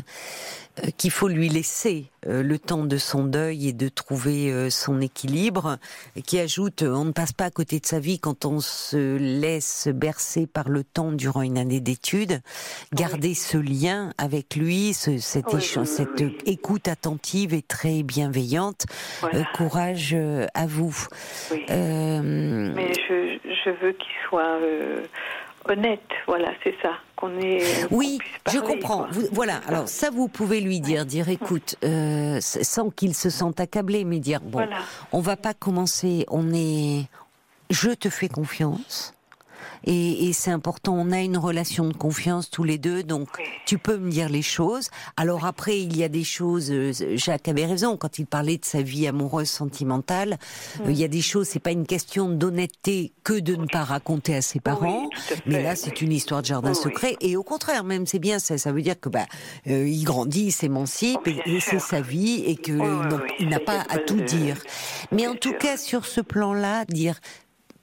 euh, 0.85 0.91
qu'il 0.99 1.11
faut 1.11 1.29
lui 1.29 1.49
laisser 1.49 2.11
euh, 2.27 2.43
le 2.43 2.59
temps 2.59 2.85
de 2.85 2.99
son 2.99 3.25
deuil 3.25 3.69
et 3.69 3.73
de 3.73 3.89
trouver 3.89 4.53
euh, 4.53 4.69
son 4.69 5.01
équilibre, 5.01 5.79
qui 6.27 6.39
ajoute 6.39 6.83
euh, 6.83 6.93
on 6.93 7.07
ne 7.07 7.13
passe 7.13 7.33
pas 7.33 7.47
à 7.47 7.51
côté 7.51 7.81
de 7.81 7.87
sa 7.87 7.99
vie 7.99 8.19
quand 8.19 8.45
on 8.45 8.61
se 8.61 9.17
laisse 9.17 9.89
bercer 9.89 10.47
par 10.47 10.69
le 10.69 10.85
temps 10.85 11.13
durant 11.13 11.43
une 11.43 11.57
année 11.57 11.81
d'études. 11.81 12.41
Garder 12.93 13.35
ce 13.35 13.57
lien 13.57 14.13
avec 14.19 14.57
lui, 14.57 14.93
ce, 14.93 15.19
cet 15.19 15.47
Oui, 15.55 15.63
cette 15.63 16.23
écoute 16.47 16.89
attentive 16.89 17.55
et 17.55 17.63
très 17.63 18.03
bienveillante. 18.03 18.85
Voilà. 19.21 19.45
Courage 19.55 20.17
à 20.55 20.67
vous. 20.67 20.95
Oui. 21.51 21.65
Euh, 21.71 22.73
Mais 22.75 22.93
je, 23.09 23.39
je 23.65 23.71
veux 23.71 23.93
qu'il 23.93 24.13
soit 24.29 24.59
euh, 24.61 25.05
honnête, 25.69 26.01
voilà, 26.27 26.53
c'est 26.63 26.75
ça. 26.83 26.93
Qu'on 27.17 27.31
Oui, 27.91 28.19
je 28.47 28.59
parler, 28.59 28.61
comprends. 28.75 29.07
Vous- 29.11 29.29
voilà. 29.33 29.61
Alors 29.67 29.89
ça, 29.89 30.11
vous 30.11 30.29
pouvez 30.29 30.61
lui 30.61 30.81
dire, 30.81 31.07
dire, 31.07 31.29
écoute, 31.31 31.77
euh, 31.83 32.39
sans 32.41 32.91
qu'il 32.91 33.15
se 33.15 33.31
sente 33.31 33.59
accablé, 33.59 34.05
mais 34.05 34.21
dire, 34.21 34.41
bon, 34.41 34.59
Voilà. 34.59 34.79
on 35.13 35.21
va 35.21 35.37
pas 35.37 35.55
commencer. 35.55 36.27
On 36.29 36.53
est, 36.53 37.07
je 37.71 37.91
te 37.91 38.11
fais 38.11 38.29
confiance. 38.29 39.15
Et, 39.85 40.29
et 40.29 40.33
c'est 40.33 40.51
important, 40.51 40.95
on 40.95 41.13
a 41.13 41.21
une 41.21 41.37
relation 41.39 41.87
de 41.89 41.93
confiance 41.95 42.51
tous 42.51 42.65
les 42.65 42.79
deux, 42.79 43.03
donc 43.03 43.29
Oui. 43.39 43.45
tu 43.67 43.79
peux 43.79 43.97
me 43.99 44.11
dire 44.11 44.29
les 44.29 44.43
choses. 44.43 44.91
Alors 45.17 45.45
après, 45.45 45.79
il 45.81 45.97
y 45.97 46.03
a 46.05 46.09
des 46.09 46.25
choses, 46.25 46.71
euh, 46.71 46.93
Jacques 47.15 47.49
avait 47.49 47.67
raison 47.67 47.97
quand 47.97 48.19
il 48.19 48.27
parlait 48.27 48.59
de 48.59 48.65
sa 48.65 48.83
vie 48.83 49.07
amoureuse 49.07 49.49
sentimentale, 49.51 50.39
euh, 50.81 50.91
il 50.91 50.99
y 50.99 51.05
a 51.05 51.09
des 51.09 51.21
choses, 51.23 51.49
c'est 51.49 51.61
pas 51.61 51.71
une 51.73 51.87
question 51.87 52.29
d'honnêteté 52.29 53.13
que 53.25 53.39
de 53.39 53.55
ne 53.57 53.67
pas 53.67 53.85
raconter 53.85 54.35
à 54.35 54.43
ses 54.43 54.61
parents, 54.61 55.09
à 55.09 55.35
mais 55.47 55.63
là 55.63 55.77
c'est 55.77 56.01
une 56.01 56.13
histoire 56.13 56.43
de 56.43 56.47
jardin 56.47 56.71
Oui, 56.71 56.77
secret, 56.77 57.17
et 57.21 57.37
au 57.37 57.43
contraire, 57.43 57.85
même 57.85 58.07
c'est 58.07 58.19
bien, 58.19 58.39
ça, 58.39 58.59
ça 58.59 58.73
veut 58.73 58.83
dire 58.83 58.99
que 58.99 59.09
bah, 59.09 59.27
euh, 59.69 59.87
il 59.89 60.05
grandit, 60.05 60.47
il 60.47 60.53
s'émancipe, 60.53 61.21
Oh, 61.27 61.29
et, 61.29 61.57
et 61.57 61.61
c'est 61.61 61.79
sa 61.79 62.01
vie, 62.01 62.43
et 62.47 62.57
que 62.57 62.73
il 63.39 63.49
n'a 63.49 63.61
pas 63.61 63.85
à 63.89 63.99
tout 63.99 64.21
dire. 64.21 64.57
Mais 65.13 65.27
en 65.27 65.35
tout 65.35 65.53
cas, 65.53 65.77
sur 65.77 66.05
ce 66.07 66.21
plan-là, 66.21 66.85
dire 66.87 67.21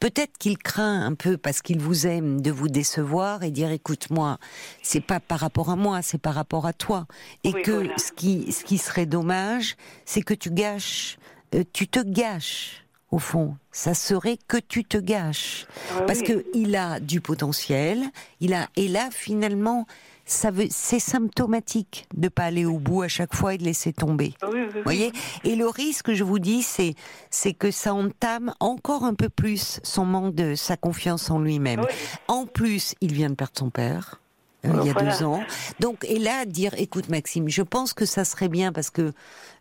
peut-être 0.03 0.37
qu'il 0.37 0.57
craint 0.57 1.01
un 1.05 1.13
peu 1.13 1.37
parce 1.37 1.61
qu'il 1.61 1.79
vous 1.79 2.05
aime 2.07 2.41
de 2.41 2.51
vous 2.51 2.67
décevoir 2.67 3.41
et 3.43 3.51
dire 3.51 3.71
écoute 3.71 4.09
moi 4.09 4.37
c'est 4.81 4.99
pas 4.99 5.21
par 5.21 5.39
rapport 5.39 5.69
à 5.69 5.77
moi 5.77 6.01
c'est 6.01 6.17
par 6.17 6.33
rapport 6.35 6.65
à 6.65 6.73
toi 6.73 7.07
et 7.45 7.53
Oui, 7.53 7.61
que 7.61 7.71
voilà. 7.71 7.97
ce 7.97 8.11
qui 8.11 8.51
ce 8.51 8.65
qui 8.65 8.77
serait 8.77 9.05
dommage 9.05 9.77
c'est 10.03 10.21
que 10.21 10.33
tu 10.33 10.51
gâches 10.51 11.17
euh, 11.55 11.63
tu 11.71 11.87
te 11.87 11.99
gâches 12.01 12.83
au 13.11 13.17
fond 13.19 13.55
ça 13.71 13.93
serait 13.93 14.37
que 14.49 14.57
tu 14.57 14.83
te 14.83 14.97
gâches 14.97 15.67
Ah 15.97 16.01
parce 16.01 16.19
oui. 16.19 16.25
que 16.25 16.45
il 16.53 16.75
a 16.75 16.99
du 16.99 17.21
potentiel 17.21 18.03
il 18.41 18.53
a 18.53 18.67
et 18.75 18.89
là 18.89 19.07
finalement 19.09 19.85
ça 20.33 20.51
veut 20.51 20.67
c'est 20.69 20.99
symptomatique 20.99 22.07
de 22.15 22.27
pas 22.27 22.43
aller 22.43 22.65
au 22.65 22.77
bout 22.79 23.01
à 23.03 23.07
chaque 23.07 23.33
fois 23.35 23.53
et 23.53 23.57
de 23.57 23.63
laisser 23.63 23.93
tomber 23.93 24.33
Oui, 24.43 24.49
oui, 24.53 24.59
oui. 24.65 24.71
vous 24.75 24.83
voyez? 24.83 25.11
Et 25.43 25.55
le 25.55 25.67
risque, 25.67 26.13
je 26.13 26.23
vous 26.23 26.39
dis, 26.39 26.61
c'est 26.63 26.95
c'est 27.29 27.53
que 27.53 27.71
ça 27.71 27.93
entame 27.93 28.53
encore 28.59 29.03
un 29.03 29.13
peu 29.13 29.29
plus 29.29 29.79
son 29.83 30.05
manque 30.05 30.35
de 30.35 30.55
sa 30.55 30.77
confiance 30.77 31.29
en 31.31 31.39
lui-même. 31.39 31.81
En 32.27 32.45
plus, 32.45 32.95
il 33.01 33.13
vient 33.13 33.29
de 33.29 33.35
perdre 33.35 33.53
son 33.57 33.69
père. 33.69 34.19
euh, 34.65 34.69
il 34.81 34.87
y 34.87 34.89
a 34.89 34.93
Voilà. 34.93 35.17
deux 35.17 35.23
ans. 35.25 35.43
Donc, 35.79 36.05
et 36.05 36.19
là, 36.19 36.45
dire, 36.45 36.73
écoute 36.77 37.09
Maxime, 37.09 37.49
je 37.49 37.61
pense 37.61 37.93
que 37.93 38.05
ça 38.05 38.23
serait 38.25 38.47
bien 38.49 38.71
parce 38.71 38.89
que 38.89 39.11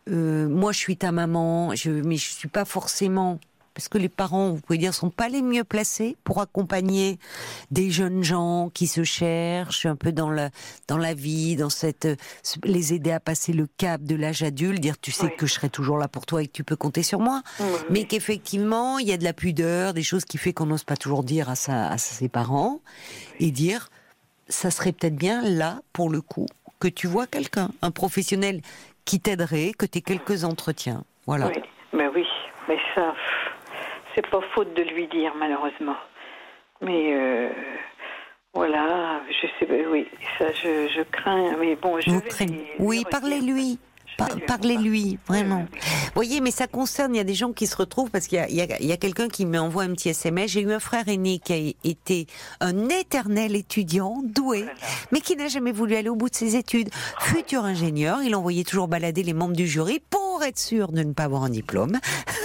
euh, 0.09 0.47
moi, 0.47 0.71
je 0.71 0.77
suis 0.77 0.95
ta 0.97 1.11
maman, 1.11 1.75
je, 1.75 1.91
mais 1.91 2.15
je 2.17 2.29
suis 2.31 2.47
pas 2.49 2.65
forcément 2.65 3.39
parce 3.73 3.89
que 3.89 3.97
les 3.97 4.09
parents, 4.09 4.49
vous 4.51 4.61
pouvez 4.61 4.77
dire, 4.77 4.93
sont 4.93 5.09
pas 5.09 5.29
les 5.29 5.41
mieux 5.41 5.63
placés 5.63 6.15
pour 6.23 6.39
accompagner 6.41 7.17
des 7.71 7.89
jeunes 7.89 8.23
gens 8.23 8.69
qui 8.73 8.87
se 8.87 9.03
cherchent 9.03 9.85
un 9.85 9.95
peu 9.95 10.11
dans 10.11 10.29
la 10.29 10.49
dans 10.87 10.97
la 10.97 11.13
vie, 11.13 11.55
dans 11.55 11.69
cette 11.69 12.07
les 12.63 12.93
aider 12.93 13.11
à 13.11 13.19
passer 13.19 13.53
le 13.53 13.67
cap 13.77 14.01
de 14.03 14.15
l'âge 14.15 14.43
adulte, 14.43 14.79
dire 14.79 14.99
tu 14.99 15.11
sais 15.11 15.25
Oui. 15.25 15.35
que 15.37 15.45
je 15.47 15.53
serai 15.53 15.69
toujours 15.69 15.97
là 15.97 16.07
pour 16.07 16.25
toi 16.25 16.43
et 16.43 16.47
que 16.47 16.51
tu 16.51 16.63
peux 16.63 16.75
compter 16.75 17.03
sur 17.03 17.19
moi, 17.19 17.41
mais 17.89 18.03
qu'effectivement 18.05 18.99
il 18.99 19.07
y 19.07 19.13
a 19.13 19.17
de 19.17 19.23
la 19.23 19.33
pudeur, 19.33 19.93
des 19.93 20.03
choses 20.03 20.25
qui 20.25 20.37
fait 20.37 20.53
qu'on 20.53 20.67
n'ose 20.67 20.83
pas 20.83 20.97
toujours 20.97 21.23
dire 21.23 21.49
à 21.49 21.55
sa 21.55 21.87
à 21.87 21.97
ses 21.97 22.29
parents 22.29 22.79
et 23.39 23.51
dire 23.51 23.89
ça 24.49 24.69
serait 24.71 24.91
peut-être 24.91 25.15
bien 25.15 25.41
là 25.41 25.81
pour 25.93 26.09
le 26.09 26.21
coup 26.21 26.45
que 26.79 26.87
tu 26.89 27.07
vois 27.07 27.27
quelqu'un, 27.27 27.69
un 27.81 27.91
professionnel 27.91 28.61
qui 29.05 29.19
t'aiderait, 29.19 29.71
que 29.77 29.85
tu 29.85 29.97
aies 29.97 30.01
quelques 30.01 30.43
entretiens, 30.43 31.03
voilà. 31.25 31.47
Oui, 31.47 31.61
mais 31.93 32.07
oui, 32.13 32.25
mais 32.67 32.77
ça, 32.93 33.13
c'est 34.15 34.27
pas 34.27 34.41
faute 34.53 34.73
de 34.75 34.83
lui 34.83 35.07
dire 35.07 35.33
malheureusement. 35.35 35.97
Mais 36.81 37.13
euh, 37.13 37.49
voilà, 38.53 39.21
je 39.29 39.47
sais, 39.59 39.65
pas, 39.65 39.89
oui, 39.89 40.07
ça, 40.37 40.51
je, 40.51 40.87
je 40.89 41.01
crains. 41.11 41.55
Mais 41.57 41.75
bon, 41.75 41.99
je 41.99 42.11
Vous 42.11 42.19
vais 42.19 42.75
Oui, 42.79 43.03
parlez-lui. 43.09 43.79
Parlez-lui, 44.47 45.17
vraiment. 45.27 45.65
Oui, 45.71 45.79
Vous 45.81 46.11
voyez, 46.15 46.41
mais 46.41 46.51
ça 46.51 46.67
concerne, 46.67 47.15
il 47.15 47.17
y 47.17 47.21
a 47.21 47.23
des 47.23 47.33
gens 47.33 47.51
qui 47.51 47.67
se 47.67 47.75
retrouvent, 47.75 48.11
parce 48.11 48.27
qu'il 48.27 48.37
y 48.49 48.91
a, 48.91 48.97
quelqu'un 48.97 49.27
qui 49.27 49.45
m'envoie 49.45 49.83
un 49.83 49.93
petit 49.93 50.09
SMS. 50.09 50.51
J'ai 50.51 50.61
eu 50.61 50.71
un 50.71 50.79
frère 50.79 51.07
aîné 51.07 51.39
qui 51.39 51.53
a 51.53 51.87
été 51.87 52.27
un 52.59 52.89
éternel 52.89 53.55
étudiant, 53.55 54.21
doué, 54.23 54.65
mais 55.11 55.19
qui 55.19 55.35
n'a 55.35 55.47
jamais 55.47 55.71
voulu 55.71 55.95
aller 55.95 56.09
au 56.09 56.15
bout 56.15 56.29
de 56.29 56.35
ses 56.35 56.55
études. 56.55 56.89
Futur 57.19 57.65
ingénieur, 57.65 58.21
il 58.23 58.35
envoyait 58.35 58.63
toujours 58.63 58.87
balader 58.87 59.23
les 59.23 59.33
membres 59.33 59.55
du 59.55 59.67
jury 59.67 60.01
pour 60.09 60.32
être 60.43 60.59
sûr 60.59 60.91
de 60.91 61.03
ne 61.03 61.13
pas 61.13 61.23
avoir 61.23 61.43
un 61.43 61.49
diplôme. 61.49 61.99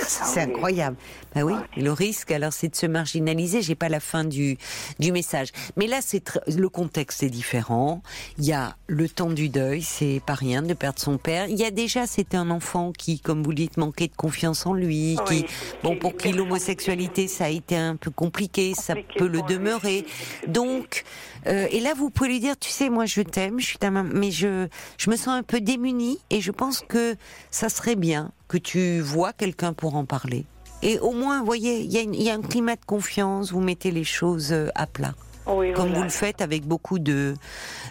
c'est 0.06 0.44
oui. 0.46 0.52
incroyable. 0.52 0.96
Ben 1.34 1.42
oui, 1.42 1.54
le 1.76 1.92
risque, 1.92 2.30
alors, 2.32 2.52
c'est 2.52 2.68
de 2.68 2.76
se 2.76 2.86
marginaliser. 2.86 3.60
J'ai 3.62 3.74
pas 3.74 3.88
la 3.88 4.00
fin 4.00 4.24
du, 4.24 4.56
du 4.98 5.12
message. 5.12 5.48
Mais 5.76 5.86
là, 5.86 5.98
c'est 6.00 6.22
le 6.48 6.68
contexte 6.68 7.22
est 7.22 7.30
différent. 7.30 8.02
Il 8.38 8.46
y 8.46 8.52
a 8.52 8.76
le 8.86 9.08
temps 9.08 9.30
du 9.30 9.48
deuil, 9.48 9.82
c'est 9.82 10.20
pas 10.24 10.34
rien 10.34 10.62
de 10.62 10.72
perdre 10.74 10.98
son 10.98 11.18
père. 11.18 11.46
Il 11.48 11.56
y 11.58 11.64
a 11.64 11.70
déjà, 11.70 12.06
c'était 12.06 12.36
un 12.38 12.50
enfant 12.50 12.92
qui, 12.96 13.20
comme 13.20 13.42
vous 13.42 13.52
dites, 13.54 13.76
manquait 13.76 14.08
de 14.08 14.16
confiance 14.16 14.64
en 14.66 14.72
lui, 14.72 15.16
Oui, 15.28 15.44
qui, 15.44 15.46
bon, 15.82 15.96
pour 15.96 16.16
qui 16.16 16.32
l'homosexualité, 16.32 17.28
ça 17.28 17.44
a 17.44 17.48
été 17.50 17.76
un 17.76 17.96
peu 17.96 18.10
compliqué, 18.10 18.72
ça 18.74 18.94
peut 19.18 19.26
le 19.26 19.38
lui. 19.38 19.42
demeurer. 19.48 20.06
Donc, 20.46 21.04
euh, 21.48 21.66
et 21.70 21.80
là, 21.80 21.94
vous 21.94 22.10
pouvez 22.10 22.28
lui 22.28 22.40
dire, 22.40 22.58
tu 22.58 22.70
sais, 22.70 22.90
moi, 22.90 23.06
je 23.06 23.22
t'aime, 23.22 23.58
je 23.58 23.66
suis 23.66 23.78
ta 23.78 23.90
maman, 23.90 24.10
mais 24.12 24.30
je, 24.30 24.68
je 24.98 25.10
me 25.10 25.16
sens 25.16 25.28
un 25.28 25.42
peu 25.42 25.60
démunie 25.60 26.18
et 26.30 26.40
je 26.40 26.52
pense 26.52 26.80
que 26.86 27.16
ça 27.50 27.68
serait 27.68 27.96
bien 27.96 28.32
que 28.48 28.58
tu 28.58 29.00
vois 29.00 29.32
quelqu'un 29.32 29.72
pour 29.72 29.94
en 29.94 30.04
parler. 30.04 30.44
Et 30.82 30.98
au 31.00 31.12
moins, 31.12 31.40
vous 31.40 31.46
voyez, 31.46 31.80
il 31.80 31.92
y, 31.92 32.24
y 32.24 32.30
a 32.30 32.34
un 32.34 32.42
climat 32.42 32.76
de 32.76 32.84
confiance, 32.84 33.50
vous 33.50 33.60
mettez 33.60 33.90
les 33.90 34.04
choses 34.04 34.52
euh, 34.52 34.68
à 34.74 34.86
plat 34.86 35.14
Oui, 35.48 35.72
comme 35.72 35.86
voilà. 35.86 35.98
vous 35.98 36.02
le 36.04 36.10
faites 36.10 36.40
avec 36.42 36.66
beaucoup 36.66 36.98
de 36.98 37.34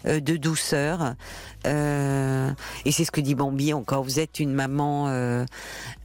euh, 0.06 0.20
de 0.20 0.38
douceur. 0.38 1.15
Euh, 1.65 2.52
et 2.86 2.91
c'est 2.91 3.04
ce 3.04 3.12
que 3.12 3.20
dit 3.22 3.36
Bambi 3.36 3.74
encore. 3.74 4.04
Vous 4.04 4.20
êtes 4.20 4.39
une 4.39 4.54
maman 4.54 5.08
euh, 5.10 5.43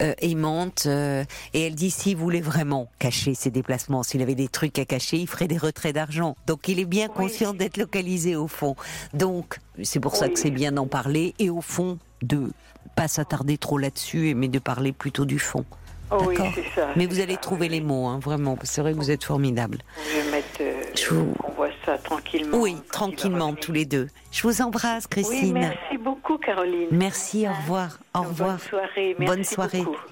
euh, 0.00 0.14
aimante 0.20 0.86
et 0.86 1.26
elle 1.66 1.74
dit 1.74 1.90
s'il 1.90 2.16
voulait 2.16 2.40
vraiment 2.40 2.90
cacher 2.98 3.34
ses 3.34 3.50
déplacements, 3.50 4.02
s'il 4.02 4.22
avait 4.22 4.34
des 4.34 4.48
trucs 4.48 4.78
à 4.78 4.84
cacher, 4.84 5.18
il 5.18 5.28
ferait 5.28 5.48
des 5.48 5.58
retraits 5.58 5.94
d'argent. 5.94 6.36
Donc 6.46 6.68
il 6.68 6.80
est 6.80 6.84
bien 6.84 7.08
Oui. 7.16 7.28
conscient 7.28 7.52
d'être 7.52 7.76
localisé 7.76 8.34
au 8.34 8.48
fond. 8.48 8.74
Donc 9.14 9.58
c'est 9.82 10.00
pour 10.00 10.16
ça 10.16 10.28
que 10.28 10.38
c'est 10.38 10.50
bien 10.50 10.72
d'en 10.72 10.86
parler 10.86 11.34
et 11.38 11.50
au 11.50 11.60
fond 11.60 11.98
de 12.22 12.50
pas 12.96 13.08
s'attarder 13.08 13.58
trop 13.58 13.78
là-dessus, 13.78 14.34
mais 14.34 14.48
de 14.48 14.58
parler 14.58 14.92
plutôt 14.92 15.24
du 15.24 15.38
fond. 15.38 15.64
Oh 16.10 16.24
oui, 16.26 16.36
ça. 16.74 16.88
Mais 16.94 17.06
vous 17.06 17.20
allez 17.20 17.34
ça, 17.34 17.40
trouver 17.40 17.68
oui. 17.68 17.76
les 17.76 17.80
mots, 17.80 18.06
hein, 18.06 18.18
vraiment. 18.18 18.58
C'est 18.64 18.82
vrai 18.82 18.92
que 18.92 18.98
vous 18.98 19.10
êtes 19.10 19.24
formidable. 19.24 19.78
Je 20.10 20.18
vais 20.20 20.30
mettre. 20.30 20.71
Je 20.94 21.08
vous- 21.14 21.34
On 21.44 21.52
voit 21.52 21.68
ça 21.84 21.98
tranquillement. 21.98 22.58
Oui, 22.58 22.76
tranquillement, 22.90 23.54
tous 23.54 23.72
les 23.72 23.84
deux. 23.84 24.08
Je 24.30 24.42
vous 24.42 24.60
embrasse, 24.62 25.04
Oui, 25.04 25.22
Christine. 25.22 25.52
merci 25.54 25.98
beaucoup, 25.98 26.38
Caroline. 26.38 26.88
merci, 26.90 27.46
au 27.48 27.52
revoir. 27.52 27.98
Au 28.14 28.22
revoir. 28.22 28.58
Bonne 29.18 29.44
soirée. 29.44 29.82
Bonne. 29.84 29.94